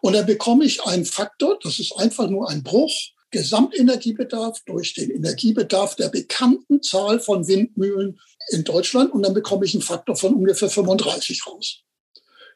[0.02, 2.92] Und dann bekomme ich einen Faktor, das ist einfach nur ein Bruch,
[3.32, 8.20] Gesamtenergiebedarf durch den Energiebedarf der bekannten Zahl von Windmühlen
[8.52, 11.82] in Deutschland und dann bekomme ich einen Faktor von ungefähr 35 raus.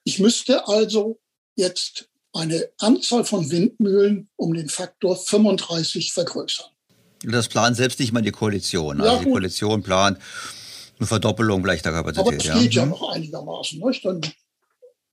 [0.06, 1.20] Ich müsste also
[1.56, 6.68] jetzt eine Anzahl von Windmühlen um den Faktor 35 vergrößern.
[7.24, 9.02] Das plant selbst nicht mal die Koalition.
[9.02, 10.20] Also ja, die Koalition plant
[11.00, 12.28] eine Verdoppelung vielleicht der Kapazität.
[12.28, 12.60] Aber das ja.
[12.60, 12.92] geht ja mhm.
[12.92, 13.80] noch einigermaßen.
[13.80, 14.06] Nicht?
[14.06, 14.22] Dann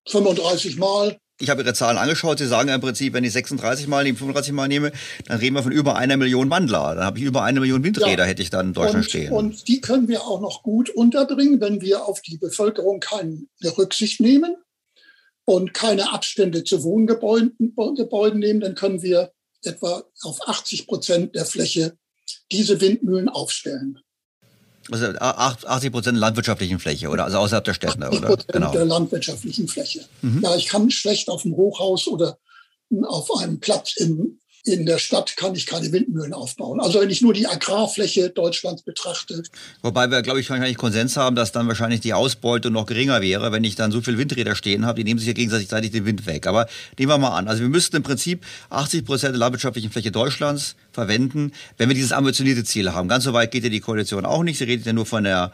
[0.08, 1.18] 35 Mal.
[1.38, 2.38] Ich habe Ihre Zahlen angeschaut.
[2.38, 4.92] Sie sagen im Prinzip, wenn ich 36 Mal nehme, 35 Mal nehme,
[5.26, 6.94] dann reden wir von über einer Million Wandler.
[6.94, 8.24] Dann habe ich über eine Million Windräder, ja.
[8.24, 9.32] hätte ich dann in Deutschland und, stehen.
[9.32, 14.20] Und die können wir auch noch gut unterbringen, wenn wir auf die Bevölkerung keine Rücksicht
[14.20, 14.56] nehmen
[15.44, 17.54] und keine Abstände zu Wohngebäuden
[17.96, 18.60] Gebäuden nehmen.
[18.60, 19.32] Dann können wir
[19.62, 21.98] etwa auf 80 Prozent der Fläche
[22.50, 23.98] diese Windmühlen aufstellen.
[24.90, 28.36] Also 80 Prozent landwirtschaftlichen Fläche oder also außerhalb der Städte, oder?
[28.48, 28.72] Genau.
[28.72, 30.04] der landwirtschaftlichen Fläche.
[30.22, 30.42] Mhm.
[30.42, 32.38] Ja, ich kann schlecht auf dem Hochhaus oder
[33.04, 36.80] auf einem Platz im in der Stadt kann ich keine Windmühlen aufbauen.
[36.80, 39.44] Also wenn ich nur die Agrarfläche Deutschlands betrachte.
[39.82, 43.52] Wobei wir, glaube ich, wahrscheinlich Konsens haben, dass dann wahrscheinlich die Ausbeute noch geringer wäre,
[43.52, 46.26] wenn ich dann so viele Windräder stehen habe, die nehmen sich ja gegenseitig den Wind
[46.26, 46.48] weg.
[46.48, 46.66] Aber
[46.98, 47.46] nehmen wir mal an.
[47.46, 52.12] Also wir müssten im Prinzip 80 Prozent der landwirtschaftlichen Fläche Deutschlands verwenden, wenn wir dieses
[52.12, 53.08] ambitionierte Ziel haben.
[53.08, 54.58] Ganz so weit geht ja die Koalition auch nicht.
[54.58, 55.52] Sie redet ja nur von der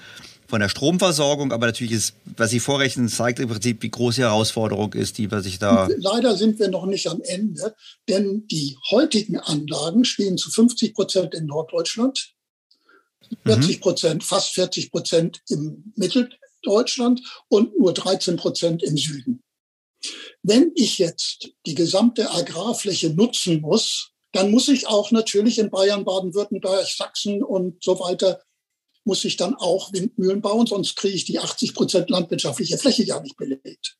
[0.53, 4.21] von der Stromversorgung, aber natürlich ist, was Sie vorrechnen, zeigt im Prinzip, wie groß die
[4.21, 5.89] Herausforderung ist, die wir sich da.
[5.97, 7.75] Leider sind wir noch nicht am Ende,
[8.07, 12.35] denn die heutigen Anlagen stehen zu 50 Prozent in Norddeutschland
[13.47, 19.43] 40 Prozent, fast 40 Prozent im Mitteldeutschland und nur 13 Prozent im Süden.
[20.43, 26.05] Wenn ich jetzt die gesamte Agrarfläche nutzen muss, dann muss ich auch natürlich in Bayern,
[26.05, 28.43] Baden-Württemberg, Sachsen und so weiter,
[29.05, 33.21] muss ich dann auch Windmühlen bauen, sonst kriege ich die 80 Prozent landwirtschaftliche Fläche ja
[33.21, 33.97] nicht belegt.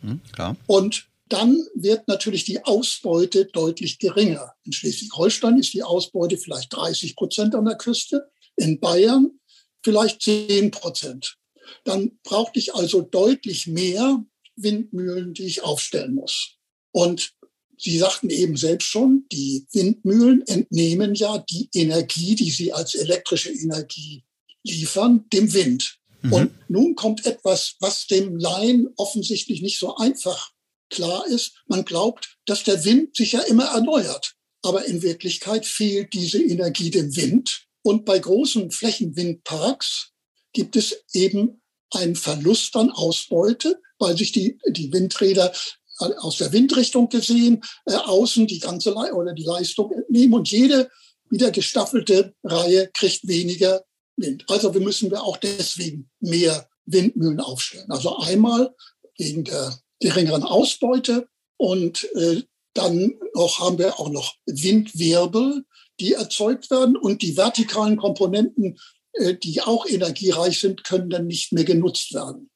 [0.00, 0.56] Hm, klar.
[0.66, 4.54] Und dann wird natürlich die Ausbeute deutlich geringer.
[4.64, 9.38] In Schleswig-Holstein ist die Ausbeute vielleicht 30 Prozent an der Küste, in Bayern
[9.82, 11.36] vielleicht 10 Prozent.
[11.84, 14.24] Dann brauchte ich also deutlich mehr
[14.56, 16.56] Windmühlen, die ich aufstellen muss.
[16.92, 17.34] Und
[17.80, 23.52] Sie sagten eben selbst schon, die Windmühlen entnehmen ja die Energie, die sie als elektrische
[23.52, 24.24] Energie
[24.64, 25.98] liefern, dem Wind.
[26.22, 26.32] Mhm.
[26.32, 30.50] Und nun kommt etwas, was dem Laien offensichtlich nicht so einfach
[30.90, 31.62] klar ist.
[31.66, 34.34] Man glaubt, dass der Wind sich ja immer erneuert.
[34.62, 37.66] Aber in Wirklichkeit fehlt diese Energie dem Wind.
[37.82, 40.10] Und bei großen Flächenwindparks
[40.52, 45.52] gibt es eben einen Verlust an Ausbeute, weil sich die, die Windräder
[46.00, 50.50] äh, aus der Windrichtung gesehen äh, außen die ganze Le oder die Leistung entnehmen und
[50.50, 50.90] jede
[51.30, 53.84] wieder gestaffelte Reihe kriegt weniger
[54.20, 54.44] Wind.
[54.48, 57.90] Also wir müssen wir auch deswegen mehr Windmühlen aufstellen.
[57.90, 58.74] Also einmal
[59.16, 62.42] wegen der geringeren Ausbeute und äh,
[62.74, 65.64] dann noch haben wir auch noch Windwirbel,
[66.00, 68.78] die erzeugt werden und die vertikalen Komponenten,
[69.14, 72.50] äh, die auch energiereich sind, können dann nicht mehr genutzt werden.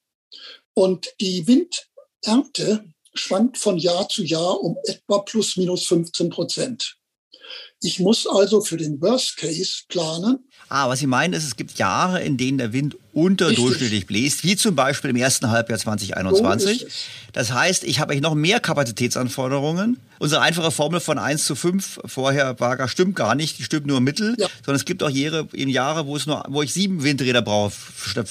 [0.74, 2.84] Und die Windernte
[3.14, 6.96] schwankt von Jahr zu Jahr um etwa plus minus 15 Prozent.
[7.80, 10.48] Ich muss also für den Worst Case planen.
[10.74, 14.56] Ah, was Sie meinen ist, es gibt Jahre, in denen der Wind unterdurchschnittlich bläst, wie
[14.56, 16.80] zum Beispiel im ersten Halbjahr 2021.
[16.80, 16.86] So
[17.34, 19.98] das heißt, ich habe noch mehr Kapazitätsanforderungen.
[20.18, 23.86] Unsere einfache Formel von 1 zu 5 vorher war gar, stimmt gar nicht, die stimmt
[23.86, 24.48] nur Mittel, ja.
[24.64, 27.74] sondern es gibt auch Jahre, Jahre, wo es nur, wo ich sieben Windräder brauche,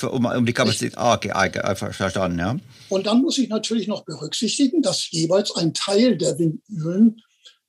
[0.10, 0.98] um, um die Kapazität.
[0.98, 2.58] Ah, okay, einfach verstanden, ja.
[2.90, 7.22] Und dann muss ich natürlich noch berücksichtigen, dass jeweils ein Teil der Windmühlen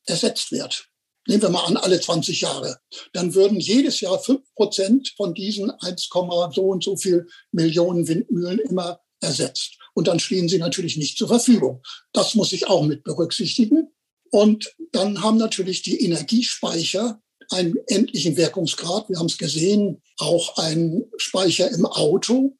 [0.07, 0.89] ersetzt wird
[1.27, 2.79] nehmen wir mal an, alle 20 Jahre,
[3.13, 6.09] dann würden jedes Jahr fünf Prozent von diesen 1,
[6.53, 9.79] so und so viel Millionen Windmühlen immer ersetzt.
[9.95, 11.83] Und dann stehen sie natürlich nicht zur Verfügung.
[12.13, 13.89] Das muss ich auch mit berücksichtigen.
[14.31, 17.21] Und dann haben natürlich die Energiespeicher
[17.51, 19.11] einen endlichen Wirkungsgrad.
[19.11, 22.57] Wir haben es gesehen, auch ein Speicher im Auto.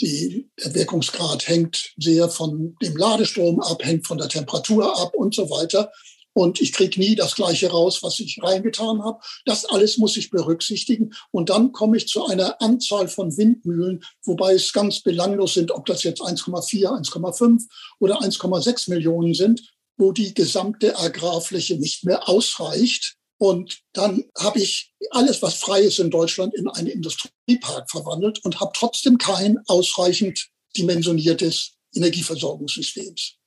[0.00, 5.34] Die, der Wirkungsgrad hängt sehr von dem Ladestrom ab, hängt von der Temperatur ab und
[5.34, 5.90] so weiter
[6.34, 9.20] und ich kriege nie das gleiche raus, was ich reingetan habe.
[9.44, 11.12] Das alles muss ich berücksichtigen.
[11.30, 15.86] Und dann komme ich zu einer Anzahl von Windmühlen, wobei es ganz belanglos sind, ob
[15.86, 17.64] das jetzt 1,4, 1,5
[17.98, 19.62] oder 1,6 Millionen sind,
[19.96, 23.16] wo die gesamte Agrarfläche nicht mehr ausreicht.
[23.38, 28.60] Und dann habe ich alles, was frei ist in Deutschland, in einen Industriepark verwandelt und
[28.60, 33.37] habe trotzdem kein ausreichend dimensioniertes Energieversorgungssystems.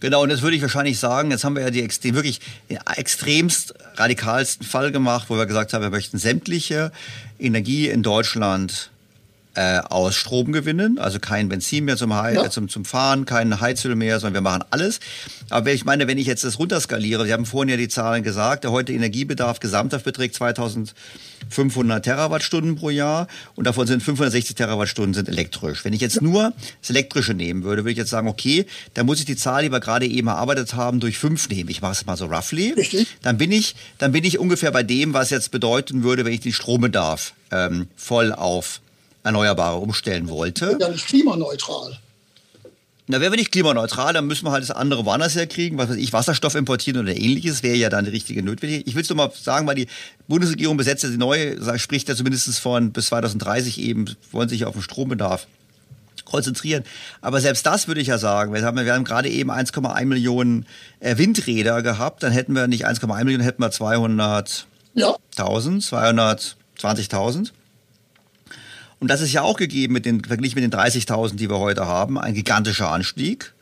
[0.00, 2.78] Genau, und das würde ich wahrscheinlich sagen, jetzt haben wir ja die extrem, wirklich den
[2.96, 6.92] extremst radikalsten Fall gemacht, wo wir gesagt haben, wir möchten sämtliche
[7.38, 8.90] Energie in Deutschland
[9.54, 12.50] äh, aus Strom gewinnen, also kein Benzin mehr zum, He ja.
[12.50, 15.00] zum, zum Fahren, kein Heizöl mehr, sondern wir machen alles.
[15.50, 18.64] Aber ich meine, wenn ich jetzt das runterskaliere, Sie haben vorhin ja die Zahlen gesagt,
[18.64, 25.28] der heute Energiebedarf gesamthaft beträgt 2500 Terawattstunden pro Jahr und davon sind 560 Terawattstunden sind
[25.28, 25.84] elektrisch.
[25.84, 29.20] Wenn ich jetzt nur das Elektrische nehmen würde, würde ich jetzt sagen, okay, dann muss
[29.20, 31.70] ich die Zahl, die wir gerade eben erarbeitet haben, durch fünf nehmen.
[31.70, 32.72] Ich mache es mal so roughly.
[32.72, 33.06] Richtig.
[33.22, 36.40] Dann bin ich, dann bin ich ungefähr bei dem, was jetzt bedeuten würde, wenn ich
[36.40, 38.80] den Strombedarf ähm, voll auf
[39.24, 40.76] Erneuerbare umstellen wollte.
[40.80, 41.98] Ja, nicht klimaneutral.
[43.06, 45.96] Na, wäre wir nicht klimaneutral, dann müssen wir halt das andere woanders herkriegen, was weiß
[45.96, 48.88] ich, Wasserstoff importieren oder ähnliches, wäre ja dann die richtige Notwendigkeit.
[48.88, 49.88] Ich will es nur mal sagen, weil die
[50.26, 54.72] Bundesregierung besetzt ja die neue, spricht ja zumindest von bis 2030 eben, wollen sich auf
[54.72, 55.46] den Strombedarf
[56.24, 56.82] konzentrieren.
[57.20, 60.64] Aber selbst das würde ich ja sagen, wir haben, wir haben gerade eben 1,1 Millionen
[61.00, 64.64] äh, Windräder gehabt, dann hätten wir nicht 1,1 Millionen, hätten wir 200.000,
[64.94, 65.14] ja.
[65.36, 67.50] 220.000.
[69.04, 71.84] Und das ist ja auch gegeben mit den, verglichen mit den 30.000, die wir heute
[71.86, 73.52] haben, ein gigantischer Anstieg.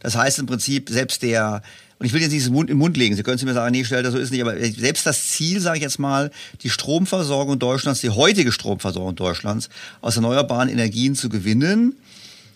[0.00, 1.62] Das heißt im Prinzip, selbst der,
[2.00, 3.70] und ich will jetzt nicht im Mund, im Mund legen, Sie können zu mir sagen,
[3.70, 6.32] nee, stell das so ist nicht, aber selbst das Ziel, sage ich jetzt mal,
[6.64, 9.68] die Stromversorgung Deutschlands, die heutige Stromversorgung Deutschlands
[10.00, 11.94] aus erneuerbaren Energien zu gewinnen,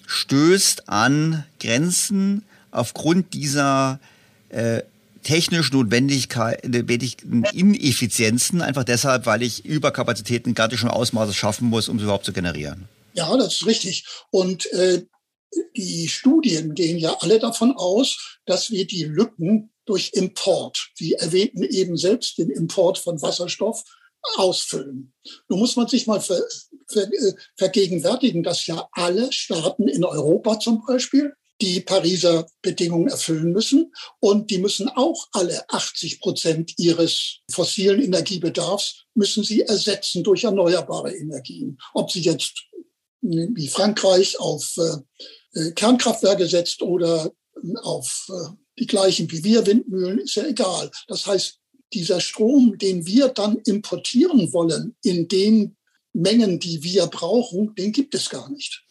[0.09, 4.01] stößt an Grenzen aufgrund dieser
[4.49, 4.83] äh,
[5.23, 6.73] technisch Notwendigkeiten,
[7.53, 12.89] Ineffizienzen, einfach deshalb, weil ich Überkapazitäten gigantischem Ausmaßes schaffen muss, um sie überhaupt zu generieren.
[13.15, 14.07] Ja, das ist richtig.
[14.31, 15.05] Und äh,
[15.77, 21.65] die Studien gehen ja alle davon aus, dass wir die Lücken durch Import, Sie erwähnten
[21.65, 23.83] eben selbst den Import von Wasserstoff,
[24.37, 25.13] ausfüllen.
[25.49, 26.41] Nun muss man sich mal ver,
[26.87, 33.53] ver, äh, vergegenwärtigen, dass ja alle Staaten in Europa zum Beispiel die Pariser Bedingungen erfüllen
[33.53, 33.95] müssen.
[34.19, 41.15] Und die müssen auch alle 80 Prozent ihres fossilen Energiebedarfs müssen sie ersetzen durch erneuerbare
[41.15, 41.79] Energien.
[41.95, 42.65] Ob sie jetzt
[43.21, 47.33] wie Frankreich auf äh, äh Kernkraftwerke setzt oder
[47.83, 50.91] auf äh, die gleichen wie wir Windmühlen, ist ja egal.
[51.07, 51.59] Das heißt,
[51.93, 55.77] dieser Strom, den wir dann importieren wollen, in den
[56.13, 58.82] Mengen, die wir brauchen, den gibt es gar nicht.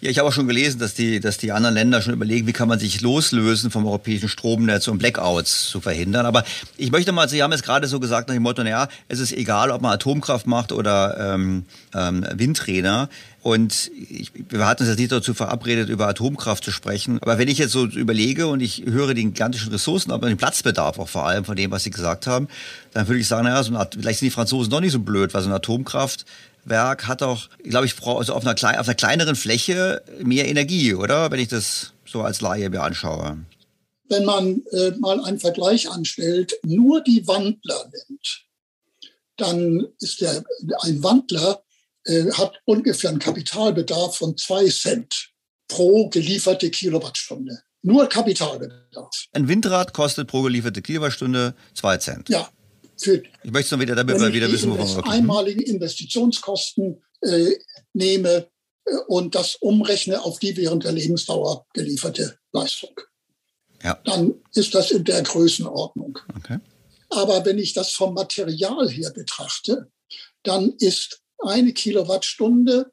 [0.00, 2.52] Ja, ich habe auch schon gelesen, dass die, dass die anderen Länder schon überlegen, wie
[2.52, 6.26] kann man sich loslösen vom europäischen Stromnetz, um Blackouts zu verhindern.
[6.26, 6.44] Aber
[6.76, 9.32] ich möchte mal, Sie haben es gerade so gesagt nach dem Motto, naja, es ist
[9.32, 11.64] egal, ob man Atomkraft macht oder ähm,
[11.94, 13.08] ähm, Windräder.
[13.46, 17.18] Und ich, wir hatten uns jetzt nicht dazu verabredet, über Atomkraft zu sprechen.
[17.22, 20.98] Aber wenn ich jetzt so überlege und ich höre den gigantischen Ressourcen, aber den Platzbedarf
[20.98, 22.48] auch vor allem von dem, was Sie gesagt haben,
[22.92, 25.32] dann würde ich sagen, naja, so eine, vielleicht sind die Franzosen doch nicht so blöd,
[25.32, 26.26] weil so eine Atomkraft
[26.68, 31.30] Werk hat auch, glaube ich, also auf einer, auf einer kleineren Fläche mehr Energie, oder?
[31.30, 33.38] Wenn ich das so als Laie mir anschaue.
[34.08, 38.44] Wenn man äh, mal einen Vergleich anstellt, nur die Wandler nimmt,
[39.36, 40.44] dann ist der,
[40.80, 41.62] ein Wandler
[42.04, 45.30] äh, hat ungefähr einen Kapitalbedarf von zwei Cent
[45.68, 47.60] pro gelieferte Kilowattstunde.
[47.82, 49.26] Nur Kapitalbedarf.
[49.32, 52.28] Ein Windrad kostet pro gelieferte Kilowattstunde zwei Cent.
[52.28, 52.48] Ja,
[52.98, 55.08] für, ich möchte noch wieder, damit wir wieder wissen, wovon wir reden.
[55.10, 57.52] einmaligen Investitionskosten äh,
[57.92, 58.48] nehme
[58.84, 62.98] äh, und das umrechne auf die während der Lebensdauer gelieferte Leistung.
[63.82, 64.00] Ja.
[64.04, 66.18] Dann ist das in der Größenordnung.
[66.36, 66.58] Okay.
[67.10, 69.90] Aber wenn ich das vom Material her betrachte,
[70.42, 72.90] dann ist eine Kilowattstunde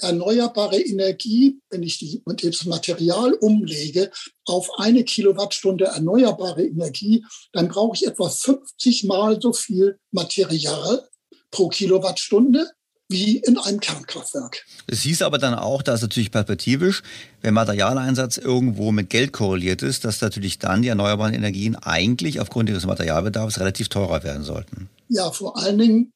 [0.00, 4.10] erneuerbare Energie, wenn ich die, das Material umlege
[4.44, 11.08] auf eine Kilowattstunde erneuerbare Energie, dann brauche ich etwa 50 mal so viel Material
[11.50, 12.70] pro Kilowattstunde
[13.10, 14.66] wie in einem Kernkraftwerk.
[14.86, 17.02] Es hieß aber dann auch, dass natürlich perspektivisch,
[17.40, 22.68] wenn Materialeinsatz irgendwo mit Geld korreliert ist, dass natürlich dann die erneuerbaren Energien eigentlich aufgrund
[22.68, 24.90] ihres Materialbedarfs relativ teurer werden sollten.
[25.08, 26.12] Ja, vor allen Dingen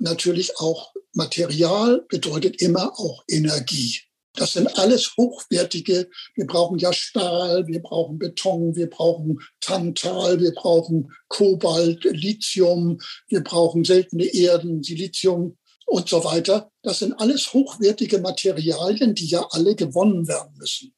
[0.00, 4.00] natürlich auch Material bedeutet immer auch Energie.
[4.34, 6.08] Das sind alles hochwertige.
[6.34, 13.42] Wir brauchen ja Stahl, wir brauchen Beton, wir brauchen Tantal, wir brauchen Kobalt, Lithium, wir
[13.42, 16.70] brauchen seltene Erden, Silizium und so weiter.
[16.82, 20.94] Das sind alles hochwertige Materialien, die ja alle gewonnen werden müssen.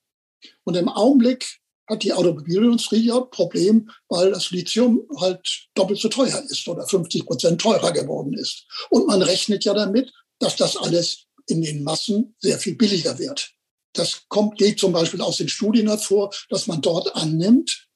[0.65, 1.62] Und im Augenblick
[1.93, 7.27] hat die Automobilindustrie ja Problem, weil das Lithium halt doppelt so teuer ist oder 50
[7.27, 8.67] Prozent teurer geworden ist.
[8.91, 13.53] Und man rechnet ja damit, dass das alles in den Massen sehr viel billiger wird.
[13.93, 17.89] Das kommt, geht zum Beispiel aus den Studien hervor, dass man dort annimmt,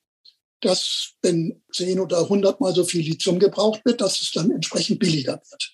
[0.61, 4.99] dass wenn 10 oder 100 mal so viel Lithium gebraucht wird, dass es dann entsprechend
[4.99, 5.73] billiger wird.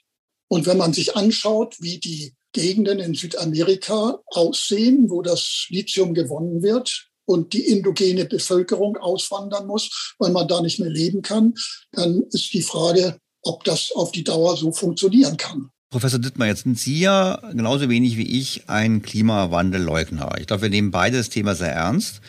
[0.48, 6.62] Und wenn man sich anschaut, wie die Gegenden in Südamerika aussehen, wo das Lithium gewonnen
[6.62, 11.54] wird, und die indogene Bevölkerung auswandern muss, weil man da nicht mehr leben kann,
[11.92, 15.70] dann ist die Frage, ob das auf die Dauer so funktionieren kann.
[15.90, 20.36] Professor Dittmar, jetzt sind Sie ja genauso wenig wie ich ein Klimawandelleugner.
[20.40, 22.22] Ich glaube, wir nehmen beide das Thema sehr ernst.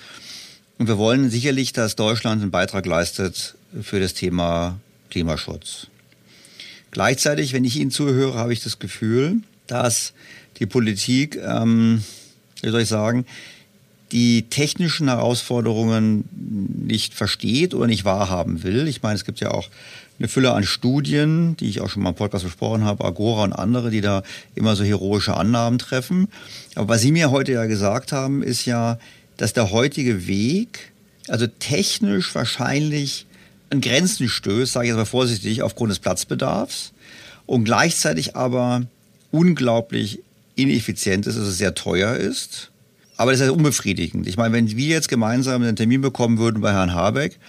[0.78, 4.80] Und wir wollen sicherlich, dass Deutschland einen Beitrag leistet für das Thema
[5.10, 5.88] Klimaschutz.
[6.92, 9.38] Gleichzeitig, wenn ich Ihnen zuhöre, habe ich das Gefühl,
[9.68, 10.14] dass
[10.60, 12.04] die Politik, ähm,
[12.62, 13.26] wie soll ich sagen,
[14.14, 16.26] die technischen Herausforderungen
[16.86, 18.88] nicht versteht oder nicht wahrhaben will.
[18.88, 19.70] Ich meine, es gibt ja auch
[20.20, 23.54] eine Fülle an Studien, die ich auch schon mal im Podcast besprochen habe, Agora und
[23.54, 24.22] andere, die da
[24.54, 26.28] immer so heroische Annahmen treffen.
[26.76, 29.00] Aber was Sie mir heute ja gesagt haben, ist ja,
[29.38, 30.92] dass der heutige Weg,
[31.28, 33.26] also technisch wahrscheinlich
[33.72, 36.94] an Grenzen stößt, sage ich jetzt mal vorsichtig, aufgrund des Platzbedarfs
[37.48, 38.84] und gleichzeitig aber
[39.32, 40.20] unglaublich
[40.56, 42.70] ineffizient ist, also sehr teuer ist
[43.24, 44.28] aber das ist ja unbefriedigend.
[44.28, 47.40] Ich meine, wenn wir jetzt gemeinsam einen Termin bekommen würden bei Herrn Habeck,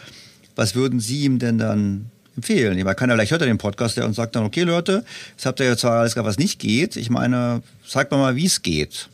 [0.54, 2.78] was würden Sie ihm denn dann empfehlen?
[2.78, 5.04] Ich meine, kann er vielleicht hört er den Podcast der und sagt dann, okay Leute,
[5.32, 6.94] jetzt habt ihr ja zwar alles was nicht geht.
[6.94, 9.08] Ich meine, zeigt mal mal, wie es geht.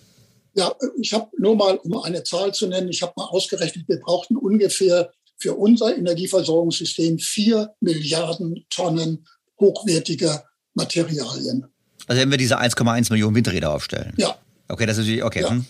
[0.53, 3.99] Ja, ich habe nur mal, um eine Zahl zu nennen, ich habe mal ausgerechnet, wir
[3.99, 9.27] brauchten ungefähr für unser Energieversorgungssystem vier Milliarden Tonnen
[9.59, 10.45] hochwertiger
[10.75, 11.69] Materialien.
[12.07, 14.13] Also wenn wir diese 1,1 Millionen Windräder aufstellen.
[14.19, 14.37] Ja.
[14.69, 15.41] Okay, das ist natürlich, okay.
[15.41, 15.51] Ja.
[15.53, 15.65] Hm.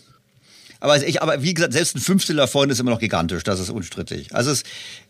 [0.80, 3.68] Aber, ich, aber wie gesagt, selbst ein Fünftel davon ist immer noch gigantisch, das ist
[3.70, 4.34] unstrittig.
[4.34, 4.62] Also es,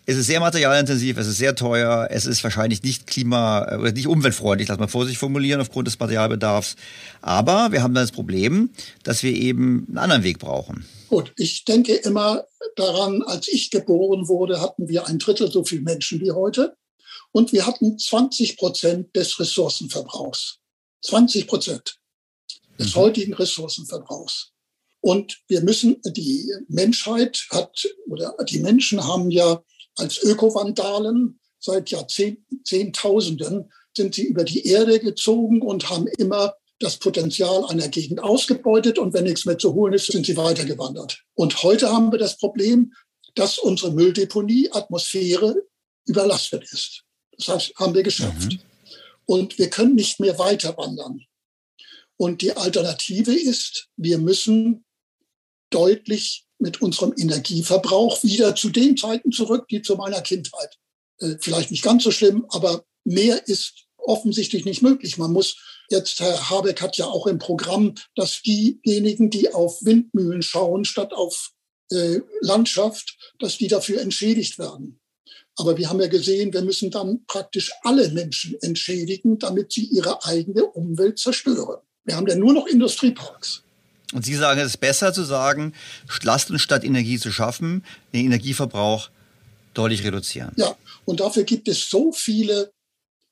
[0.04, 4.08] es ist sehr materialintensiv, es ist sehr teuer, es ist wahrscheinlich nicht klima- oder nicht
[4.08, 6.74] umweltfreundlich, lass mal vorsichtig formulieren, aufgrund des Materialbedarfs.
[7.22, 8.70] Aber wir haben dann das Problem,
[9.04, 10.84] dass wir eben einen anderen Weg brauchen.
[11.08, 12.44] Gut, ich denke immer
[12.76, 16.76] daran, als ich geboren wurde, hatten wir ein Drittel so viele Menschen wie heute.
[17.32, 20.58] Und wir hatten 20 Prozent des Ressourcenverbrauchs.
[21.02, 22.00] 20 Prozent
[22.78, 23.00] des mhm.
[23.00, 24.52] heutigen Ressourcenverbrauchs.
[25.00, 29.62] Und wir müssen, die Menschheit hat, oder die Menschen haben ja
[29.96, 37.64] als Ökovandalen seit Jahrzehntausenden sind sie über die Erde gezogen und haben immer das Potenzial
[37.66, 41.22] einer Gegend ausgebeutet und wenn nichts mehr zu holen ist, sind sie weitergewandert.
[41.34, 42.94] Und heute haben wir das Problem,
[43.34, 45.54] dass unsere Mülldeponie Atmosphäre
[46.06, 47.04] überlastet ist.
[47.36, 48.52] Das heißt, haben wir geschafft.
[48.52, 48.60] Mhm.
[49.26, 51.20] Und wir können nicht mehr weiter wandern.
[52.16, 54.84] Und die Alternative ist, wir müssen
[55.70, 60.76] deutlich mit unserem Energieverbrauch wieder zu den Zeiten zurück, die zu meiner Kindheit.
[61.18, 65.18] Äh, vielleicht nicht ganz so schlimm, aber mehr ist offensichtlich nicht möglich.
[65.18, 65.56] Man muss
[65.88, 71.12] jetzt, Herr Habeck hat ja auch im Programm, dass diejenigen, die auf Windmühlen schauen statt
[71.12, 71.50] auf
[71.90, 75.00] äh, Landschaft, dass die dafür entschädigt werden.
[75.56, 80.24] Aber wir haben ja gesehen, wir müssen dann praktisch alle Menschen entschädigen, damit sie ihre
[80.24, 81.80] eigene Umwelt zerstören.
[82.04, 83.62] Wir haben ja nur noch Industrieparks.
[84.12, 85.74] Und Sie sagen, es ist besser zu sagen,
[86.22, 89.10] lasst uns statt Energie zu schaffen, den Energieverbrauch
[89.74, 90.52] deutlich reduzieren.
[90.56, 92.72] Ja, und dafür gibt es so viele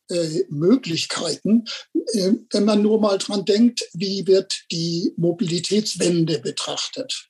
[0.09, 1.65] äh, Möglichkeiten,
[2.13, 7.29] äh, wenn man nur mal dran denkt, wie wird die Mobilitätswende betrachtet.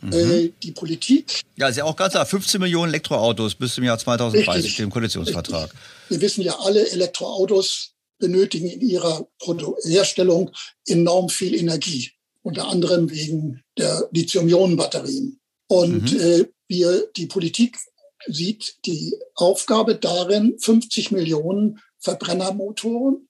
[0.00, 0.12] Mhm.
[0.12, 1.42] Äh, die Politik.
[1.56, 2.24] Ja, ist ja auch ganz klar.
[2.24, 5.70] 15 Millionen Elektroautos bis zum Jahr 2030 richtig, dem Koalitionsvertrag.
[5.70, 5.80] Richtig.
[6.08, 9.28] Wir wissen ja alle, Elektroautos benötigen in ihrer
[9.84, 10.50] Herstellung
[10.86, 12.10] enorm viel Energie
[12.42, 15.40] unter anderem wegen der Lithium-Ionen-Batterien.
[15.68, 16.20] Und mhm.
[16.20, 17.78] äh, wir, die Politik
[18.26, 23.28] sieht die Aufgabe darin, 50 Millionen Verbrennermotoren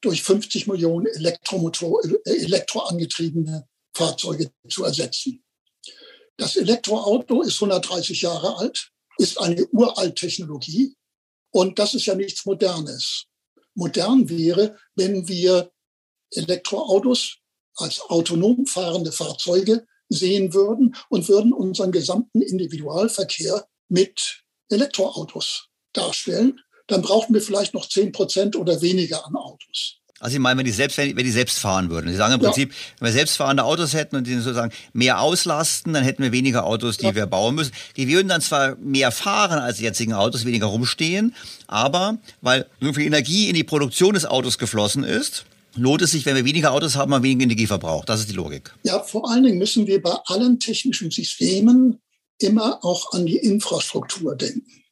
[0.00, 5.42] durch 50 Millionen Elektromotor, äh, elektroangetriebene Fahrzeuge zu ersetzen.
[6.36, 10.94] Das Elektroauto ist 130 Jahre alt, ist eine uralt Technologie
[11.50, 13.26] und das ist ja nichts Modernes.
[13.74, 15.70] Modern wäre, wenn wir
[16.30, 17.38] Elektroautos
[17.76, 27.02] als autonom fahrende Fahrzeuge sehen würden und würden unseren gesamten Individualverkehr mit Elektroautos darstellen, dann
[27.02, 29.98] brauchten wir vielleicht noch zehn Prozent oder weniger an Autos.
[30.20, 32.08] Also ich meine, wenn die selbst, wenn die selbst fahren würden.
[32.10, 32.76] Sie sagen im Prinzip, ja.
[32.98, 36.96] wenn wir selbstfahrende Autos hätten und die sozusagen mehr auslasten, dann hätten wir weniger Autos,
[36.96, 37.14] die ja.
[37.14, 37.72] wir bauen müssen.
[37.96, 41.34] Die würden dann zwar mehr fahren als die jetzigen Autos, weniger rumstehen,
[41.66, 45.44] aber weil so viel Energie in die Produktion des Autos geflossen ist,
[45.76, 48.04] lohnt es sich, wenn wir weniger Autos haben, mal weniger Energieverbrauch.
[48.04, 48.74] Das ist die Logik.
[48.84, 52.00] Ja, vor allen Dingen müssen wir bei allen technischen Systemen
[52.38, 54.84] immer auch an die Infrastruktur denken.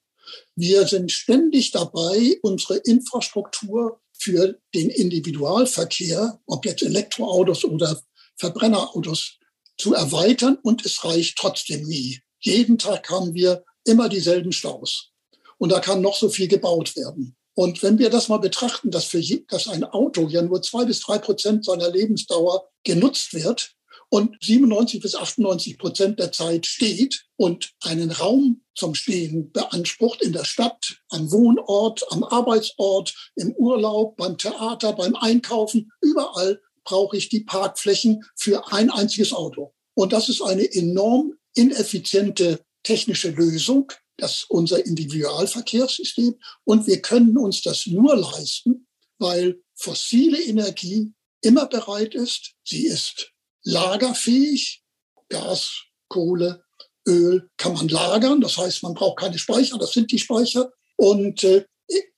[0.54, 8.00] Wir sind ständig dabei, unsere Infrastruktur für den Individualverkehr, ob jetzt Elektroautos oder
[8.36, 9.38] Verbrennerautos,
[9.78, 12.20] zu erweitern und es reicht trotzdem nie.
[12.38, 15.10] Jeden Tag haben wir immer dieselben Staus.
[15.58, 17.36] Und da kann noch so viel gebaut werden.
[17.54, 21.00] Und wenn wir das mal betrachten, dass, für dass ein Auto ja nur zwei bis
[21.00, 23.74] drei Prozent seiner Lebensdauer genutzt wird
[24.08, 30.32] und 97 bis 98 Prozent der Zeit steht und einen Raum zum Stehen beansprucht in
[30.32, 37.28] der Stadt, am Wohnort, am Arbeitsort, im Urlaub, beim Theater, beim Einkaufen, überall brauche ich
[37.28, 39.72] die Parkflächen für ein einziges Auto.
[39.94, 46.38] Und das ist eine enorm ineffiziente technische Lösung, das unser Individualverkehrssystem.
[46.64, 48.86] Und wir können uns das nur leisten,
[49.18, 52.54] weil fossile Energie immer bereit ist.
[52.64, 53.32] Sie ist
[53.64, 54.82] lagerfähig.
[55.28, 56.62] Gas, Kohle,
[57.06, 58.40] Öl kann man lagern.
[58.40, 59.78] Das heißt, man braucht keine Speicher.
[59.78, 60.70] Das sind die Speicher.
[60.96, 61.64] Und äh,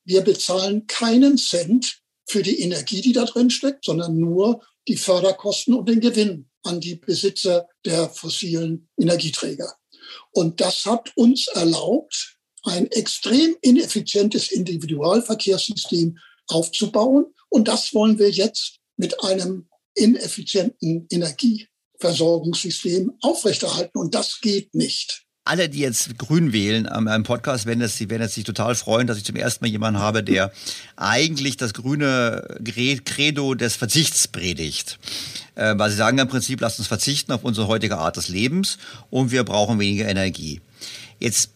[0.05, 5.75] wir bezahlen keinen Cent für die Energie, die da drin steckt, sondern nur die Förderkosten
[5.75, 9.75] und den Gewinn an die Besitzer der fossilen Energieträger.
[10.35, 16.19] Und das hat uns erlaubt, ein extrem ineffizientes Individualverkehrssystem
[16.49, 17.27] aufzubauen.
[17.49, 23.99] Und das wollen wir jetzt mit einem ineffizienten Energieversorgungssystem aufrechterhalten.
[23.99, 28.23] Und das geht nicht alle, die jetzt Grün wählen am, am Podcast, werden, das, werden
[28.23, 30.53] jetzt sich total freuen, dass ich zum ersten Mal jemanden habe, der
[30.97, 32.59] eigentlich das grüne
[33.05, 34.99] Credo des Verzichts predigt.
[35.55, 38.79] Äh, weil sie sagen im Prinzip, lasst uns verzichten auf unsere heutige Art des Lebens
[39.11, 40.61] und wir brauchen weniger Energie.
[41.21, 41.51] Jetzt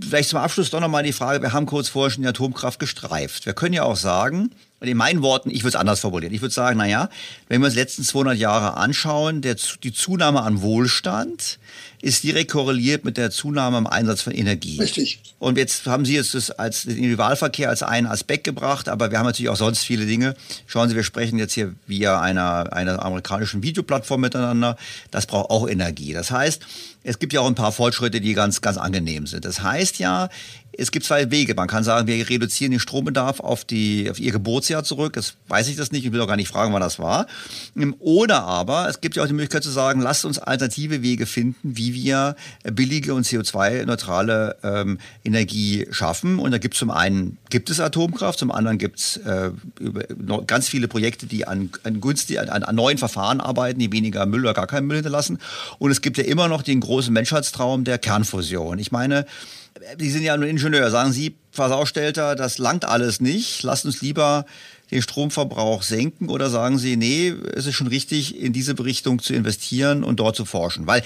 [0.00, 3.46] vielleicht zum Abschluss doch nochmal die Frage, wir haben kurz vorher schon die Atomkraft gestreift.
[3.46, 4.50] Wir können ja auch sagen,
[4.80, 6.32] und in meinen Worten, ich würde es anders formulieren.
[6.32, 7.10] Ich würde sagen, na ja,
[7.48, 11.58] wenn wir uns die letzten 200 Jahre anschauen, der, die Zunahme an Wohlstand
[12.02, 14.80] ist direkt korreliert mit der Zunahme im Einsatz von Energie.
[14.80, 15.20] Richtig.
[15.38, 19.18] Und jetzt haben Sie jetzt das als den Individualverkehr als einen Aspekt gebracht, aber wir
[19.18, 20.34] haben natürlich auch sonst viele Dinge.
[20.66, 24.78] Schauen Sie, wir sprechen jetzt hier via einer, einer amerikanischen Videoplattform miteinander.
[25.10, 26.14] Das braucht auch Energie.
[26.14, 26.62] Das heißt,
[27.02, 29.44] es gibt ja auch ein paar Fortschritte, die ganz, ganz angenehm sind.
[29.44, 30.30] Das heißt ja,
[30.72, 31.54] es gibt zwei Wege.
[31.54, 35.12] Man kann sagen, wir reduzieren den Strombedarf auf, die, auf ihr Geburtsjahr zurück.
[35.14, 36.04] Das weiß ich das nicht.
[36.04, 37.26] Ich will auch gar nicht fragen, wann das war.
[37.98, 41.76] Oder aber, es gibt ja auch die Möglichkeit zu sagen, lasst uns alternative Wege finden,
[41.76, 46.38] wie wir billige und CO2-neutrale ähm, Energie schaffen.
[46.38, 49.50] Und da gibt es zum einen gibt es Atomkraft, zum anderen gibt es äh,
[50.46, 54.40] ganz viele Projekte, die an, an, günstig, an, an neuen Verfahren arbeiten, die weniger Müll
[54.40, 55.38] oder gar keinen Müll hinterlassen.
[55.78, 58.78] Und es gibt ja immer noch den großen Menschheitstraum der Kernfusion.
[58.78, 59.26] Ich meine,
[59.98, 60.90] Sie sind ja nur Ingenieur.
[60.90, 63.62] Sagen Sie, Versaustellter, das langt alles nicht.
[63.62, 64.46] Lasst uns lieber
[64.90, 69.34] den Stromverbrauch senken oder sagen Sie, nee, es ist schon richtig, in diese Richtung zu
[69.34, 70.86] investieren und dort zu forschen?
[70.86, 71.02] Weil,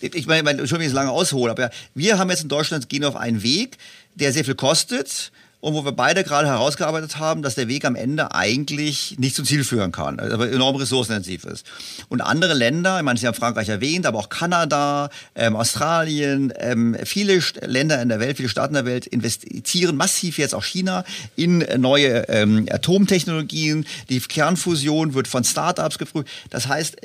[0.00, 3.04] ich meine, Entschuldigung, wenn ich so lange aushole, aber wir haben jetzt in Deutschland, gehen
[3.04, 3.78] auf einen Weg,
[4.14, 5.32] der sehr viel kostet,
[5.62, 9.44] und wo wir beide gerade herausgearbeitet haben, dass der Weg am Ende eigentlich nicht zum
[9.44, 11.64] Ziel führen kann, aber enorm ressourcenintensiv ist.
[12.08, 16.96] Und andere Länder, ich meine, Sie haben Frankreich erwähnt, aber auch Kanada, ähm, Australien, ähm,
[17.04, 21.04] viele Länder in der Welt, viele Staaten der Welt investieren massiv jetzt auch China
[21.36, 23.86] in neue ähm, Atomtechnologien.
[24.08, 26.28] Die Kernfusion wird von Startups geprüft.
[26.50, 26.96] Das heißt,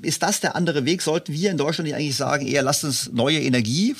[0.00, 1.02] ist das der andere Weg?
[1.02, 3.94] Sollten wir in Deutschland nicht eigentlich sagen, eher lasst uns neue Energie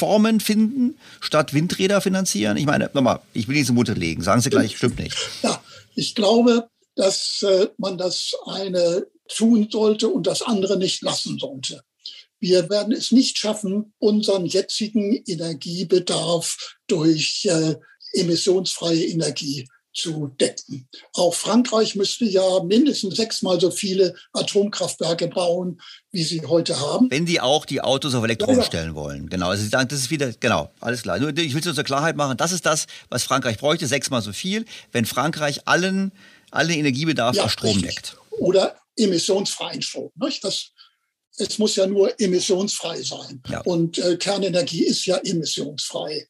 [0.00, 2.56] Formen finden, statt Windräder finanzieren?
[2.56, 4.22] Ich meine, nochmal, ich will Ihnen zum Mund legen.
[4.22, 5.14] Sagen Sie gleich, stimmt nicht.
[5.42, 5.62] Ja,
[5.94, 11.82] ich glaube, dass äh, man das eine tun sollte und das andere nicht lassen sollte.
[12.38, 17.74] Wir werden es nicht schaffen, unseren jetzigen Energiebedarf durch äh,
[18.14, 20.88] emissionsfreie Energie zu decken.
[21.14, 25.80] Auch Frankreich müsste ja mindestens sechsmal so viele Atomkraftwerke bauen,
[26.12, 27.10] wie sie heute haben.
[27.10, 29.28] Wenn die auch die Autos auf Elektro ja, stellen wollen.
[29.28, 29.48] Genau.
[29.48, 31.18] Also Sie sagen, das ist wieder, genau, alles klar.
[31.18, 34.32] Nur ich will es zur Klarheit machen, das ist das, was Frankreich bräuchte, sechsmal so
[34.32, 36.12] viel, wenn Frankreich allen,
[36.50, 37.94] allen Energiebedarf ja, aus Strom richtig.
[37.94, 38.16] deckt.
[38.30, 40.10] Oder emissionsfreien Strom.
[40.16, 40.44] Nicht?
[40.44, 40.70] Das,
[41.36, 43.42] es muss ja nur emissionsfrei sein.
[43.48, 43.60] Ja.
[43.62, 46.26] Und äh, Kernenergie ist ja emissionsfrei.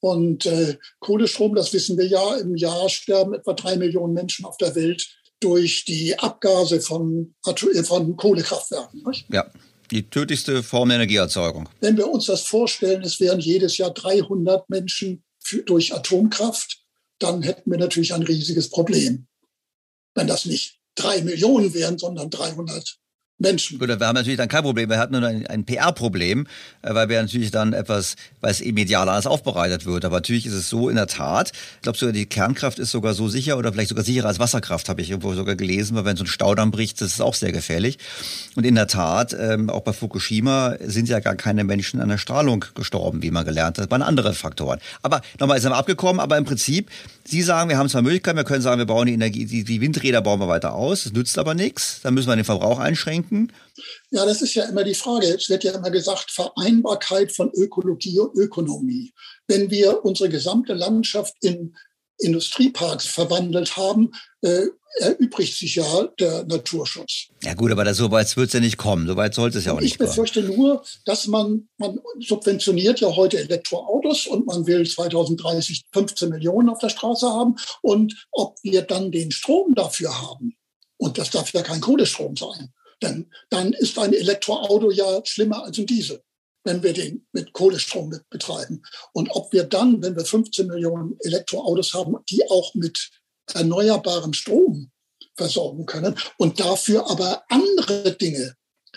[0.00, 4.56] Und äh, Kohlestrom, das wissen wir ja, im Jahr sterben etwa drei Millionen Menschen auf
[4.56, 5.08] der Welt
[5.40, 9.02] durch die Abgase von, äh, von Kohlekraftwerken.
[9.06, 9.26] Nicht?
[9.32, 9.50] Ja,
[9.90, 11.68] die tödlichste Form der Energieerzeugung.
[11.80, 16.82] Wenn wir uns das vorstellen, es wären jedes Jahr 300 Menschen für, durch Atomkraft,
[17.18, 19.26] dann hätten wir natürlich ein riesiges Problem.
[20.14, 22.98] Wenn das nicht drei Millionen wären, sondern 300
[23.40, 23.78] Menschen.
[23.78, 24.90] Gut, wir haben natürlich dann kein Problem.
[24.90, 26.48] Wir hatten nur ein, ein PR-Problem,
[26.82, 30.04] äh, weil wir natürlich dann etwas, weil es medial alles aufbereitet wird.
[30.04, 31.52] Aber natürlich ist es so in der Tat.
[31.76, 34.88] Ich glaube sogar, die Kernkraft ist sogar so sicher oder vielleicht sogar sicherer als Wasserkraft,
[34.88, 37.52] habe ich irgendwo sogar gelesen, weil wenn so ein Staudamm bricht, das ist auch sehr
[37.52, 37.98] gefährlich.
[38.56, 42.18] Und in der Tat, ähm, auch bei Fukushima sind ja gar keine Menschen an der
[42.18, 43.84] Strahlung gestorben, wie man gelernt hat.
[43.84, 44.80] Das waren andere Faktoren.
[45.02, 46.90] Aber nochmal, ist wir abgekommen, aber im Prinzip,
[47.24, 49.80] Sie sagen, wir haben zwar Möglichkeiten, wir können sagen, wir bauen die Energie, die, die
[49.82, 52.00] Windräder bauen wir weiter aus, das nützt aber nichts.
[52.02, 53.52] Dann müssen wir den Verbrauch einschränken denken?
[54.10, 55.26] Ja, das ist ja immer die Frage.
[55.26, 59.12] Es wird ja immer gesagt, Vereinbarkeit von Ökologie und Ökonomie.
[59.46, 61.76] Wenn wir unsere gesamte Landschaft in
[62.20, 64.10] Industrieparks verwandelt haben,
[64.42, 64.66] äh,
[65.00, 67.28] erübrigt sich ja der Naturschutz.
[67.44, 69.06] Ja gut, aber so weit wird es ja nicht kommen.
[69.06, 70.10] So weit sollte es ja auch nicht kommen.
[70.10, 76.30] Ich befürchte nur, dass man, man subventioniert ja heute Elektroautos und man will 2030 15
[76.30, 77.54] Millionen auf der Straße haben.
[77.82, 80.56] Und ob wir dann den Strom dafür haben,
[80.96, 85.78] und das darf ja kein Kohlestrom sein, dann, dann ist ein Elektroauto ja schlimmer als
[85.78, 86.22] ein Diesel,
[86.64, 88.82] wenn wir den mit Kohlestrom betreiben.
[89.12, 93.10] Und ob wir dann, wenn wir 15 Millionen Elektroautos haben, die auch mit
[93.54, 94.90] erneuerbarem Strom
[95.36, 98.56] versorgen können und dafür aber andere Dinge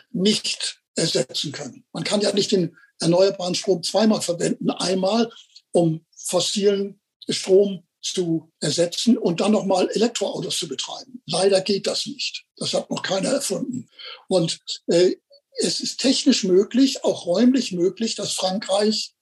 [0.10, 1.86] nicht ersetzen können.
[1.94, 4.70] Man kann ja nicht den erneuerbaren Strom zweimal verwenden.
[4.70, 5.32] Einmal,
[5.72, 7.00] um fossilen
[7.30, 11.22] Strom zu ersetzen und dann nochmal Elektroautos zu betreiben.
[11.26, 12.46] Leider geht das nicht.
[12.58, 13.90] Das hat noch keiner erfunden.
[14.28, 15.16] Und äh,
[15.60, 19.14] es ist technisch möglich, auch räumlich möglich, dass Frankreich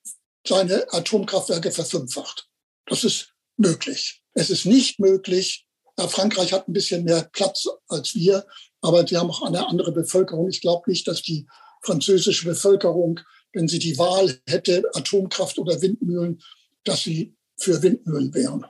[0.48, 2.48] seine Atomkraftwerke verfünffacht.
[2.86, 4.22] Das ist möglich.
[4.34, 8.46] Es ist nicht möglich, ja, Frankreich hat ein bisschen mehr Platz als wir,
[8.80, 10.48] aber die haben auch eine andere Bevölkerung.
[10.48, 11.46] Ich glaube nicht, dass die
[11.82, 13.20] französische Bevölkerung,
[13.52, 16.42] wenn sie die Wahl hätte, Atomkraft oder Windmühlen,
[16.86, 18.66] dass sie für Windmühlen wären.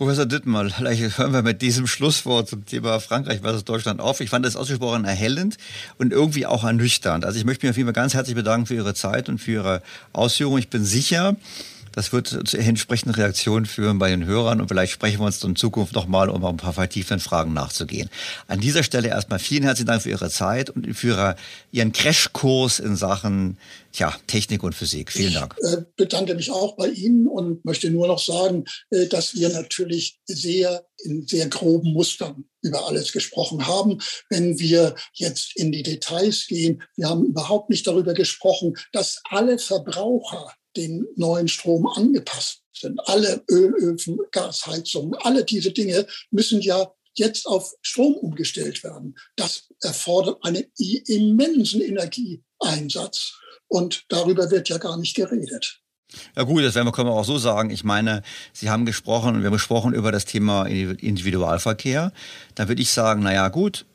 [0.00, 4.22] Professor Dittmar, vielleicht hören wir mit diesem Schlusswort zum Thema Frankreich versus Deutschland auf.
[4.22, 5.58] Ich fand das ausgesprochen erhellend
[5.98, 7.26] und irgendwie auch ernüchternd.
[7.26, 9.52] Also ich möchte mich auf jeden Fall ganz herzlich bedanken für Ihre Zeit und für
[9.52, 9.82] Ihre
[10.14, 10.58] Ausführungen.
[10.58, 11.36] Ich bin sicher,
[11.92, 15.56] das wird zu entsprechenden Reaktionen führen bei den Hörern und vielleicht sprechen wir uns in
[15.56, 18.08] Zukunft nochmal, um ein paar vertiefenden Fragen nachzugehen.
[18.46, 21.36] An dieser Stelle erstmal vielen herzlichen Dank für Ihre Zeit und für
[21.72, 23.58] Ihren Crashkurs in Sachen
[23.92, 25.10] Tja, Technik und Physik.
[25.10, 25.56] Vielen Dank.
[25.60, 29.48] Ich äh, bedanke mich auch bei Ihnen und möchte nur noch sagen, äh, dass wir
[29.48, 33.98] natürlich sehr in sehr groben Mustern über alles gesprochen haben.
[34.28, 39.58] Wenn wir jetzt in die Details gehen, wir haben überhaupt nicht darüber gesprochen, dass alle
[39.58, 43.00] Verbraucher den neuen Strom angepasst sind.
[43.06, 49.16] Alle Ölöfen, Gasheizungen, alle diese Dinge müssen ja jetzt auf Strom umgestellt werden.
[49.36, 53.34] Das erfordert einen immensen Energieeinsatz.
[53.68, 55.80] Und darüber wird ja gar nicht geredet.
[56.36, 57.70] Ja gut, das können wir auch so sagen.
[57.70, 58.22] Ich meine,
[58.52, 62.12] Sie haben gesprochen, wir haben gesprochen über das Thema Individualverkehr.
[62.56, 63.86] Da würde ich sagen, naja gut,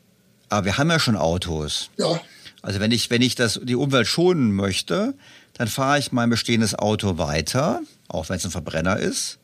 [0.47, 1.89] aber wir haben ja schon Autos.
[1.97, 2.21] Ja.
[2.61, 5.15] Also wenn ich, wenn ich das, die Umwelt schonen möchte,
[5.57, 9.39] dann fahre ich mein bestehendes Auto weiter, auch wenn es ein Verbrenner ist,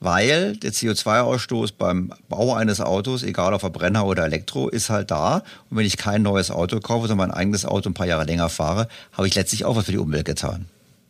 [0.00, 5.42] weil der CO2-Ausstoß beim Bau eines Autos, egal ob Verbrenner oder Elektro, ist halt da.
[5.70, 8.50] Und wenn ich kein neues Auto kaufe, sondern mein eigenes Auto ein paar Jahre länger
[8.50, 10.66] fahre, habe ich letztlich auch was für die Umwelt getan.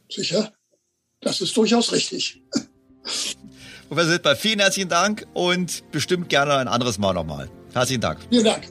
[0.09, 0.53] Sicher.
[1.21, 2.43] Das ist durchaus richtig.
[3.89, 7.51] Professor Sittber, vielen herzlichen Dank und bestimmt gerne ein anderes Mal nochmal.
[7.73, 8.21] Herzlichen Dank.
[8.31, 8.69] Vielen Dank.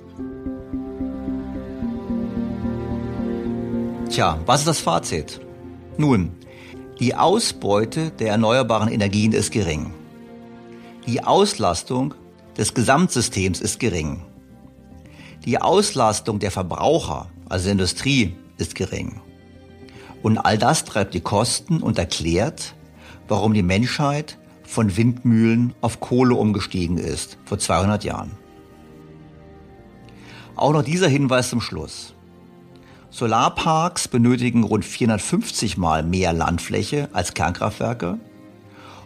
[4.10, 5.43] Tja, was ist das Fazit?
[5.98, 6.32] Nun,
[7.00, 9.94] die Ausbeute der erneuerbaren Energien ist gering.
[11.06, 12.16] Die Auslastung
[12.58, 14.22] des Gesamtsystems ist gering.
[15.46, 19.22] Die Auslastung der Verbraucher, also der Industrie, ist gering.
[20.24, 22.74] Und all das treibt die Kosten und erklärt,
[23.28, 28.32] warum die Menschheit von Windmühlen auf Kohle umgestiegen ist vor 200 Jahren.
[30.56, 32.13] Auch noch dieser Hinweis zum Schluss.
[33.14, 38.18] Solarparks benötigen rund 450 mal mehr Landfläche als Kernkraftwerke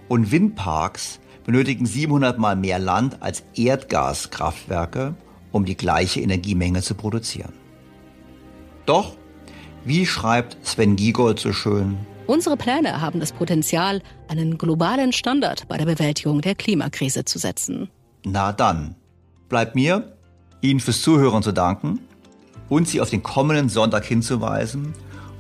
[0.08, 5.14] und Windparks benötigen 700 mal mehr Land als Erdgaskraftwerke,
[5.52, 7.52] um die gleiche Energiemenge zu produzieren.
[8.86, 9.18] Doch,
[9.84, 11.98] wie schreibt Sven Giegold so schön,
[12.28, 17.90] Unsere Pläne haben das Potenzial, einen globalen Standard bei der Bewältigung der Klimakrise zu setzen.
[18.24, 18.96] Na dann,
[19.50, 20.14] bleibt mir,
[20.62, 22.00] Ihnen fürs Zuhören zu danken
[22.70, 24.94] und Sie auf den kommenden Sonntag hinzuweisen,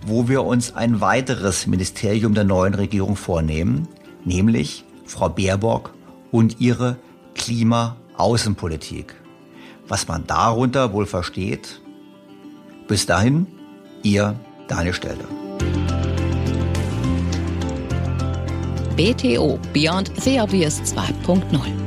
[0.05, 3.87] wo wir uns ein weiteres Ministerium der neuen Regierung vornehmen,
[4.23, 5.93] nämlich Frau Baerbock
[6.31, 6.97] und ihre
[7.35, 9.15] Klimaaußenpolitik.
[9.87, 11.81] Was man darunter wohl versteht?
[12.87, 13.47] Bis dahin,
[14.03, 14.35] ihr
[14.67, 15.25] Daniel Stelle.
[18.95, 21.86] BTO Beyond the Obvious 2.0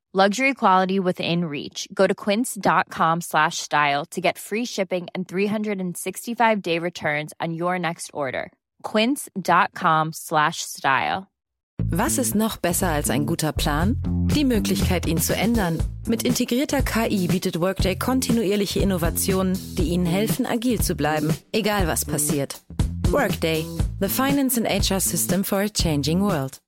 [0.13, 1.87] Luxury quality within reach.
[1.93, 7.79] Go to quince.com slash style to get free shipping and 365 day returns on your
[7.79, 8.51] next order.
[8.83, 11.27] Quince.com slash style.
[11.91, 13.95] Was ist noch besser als ein guter Plan?
[14.35, 15.79] Die Möglichkeit, ihn zu ändern.
[16.05, 22.03] Mit integrierter KI bietet Workday kontinuierliche Innovationen, die Ihnen helfen, agil zu bleiben, egal was
[22.03, 22.59] passiert.
[23.11, 23.65] Workday,
[24.01, 26.59] the finance and HR system for a changing world.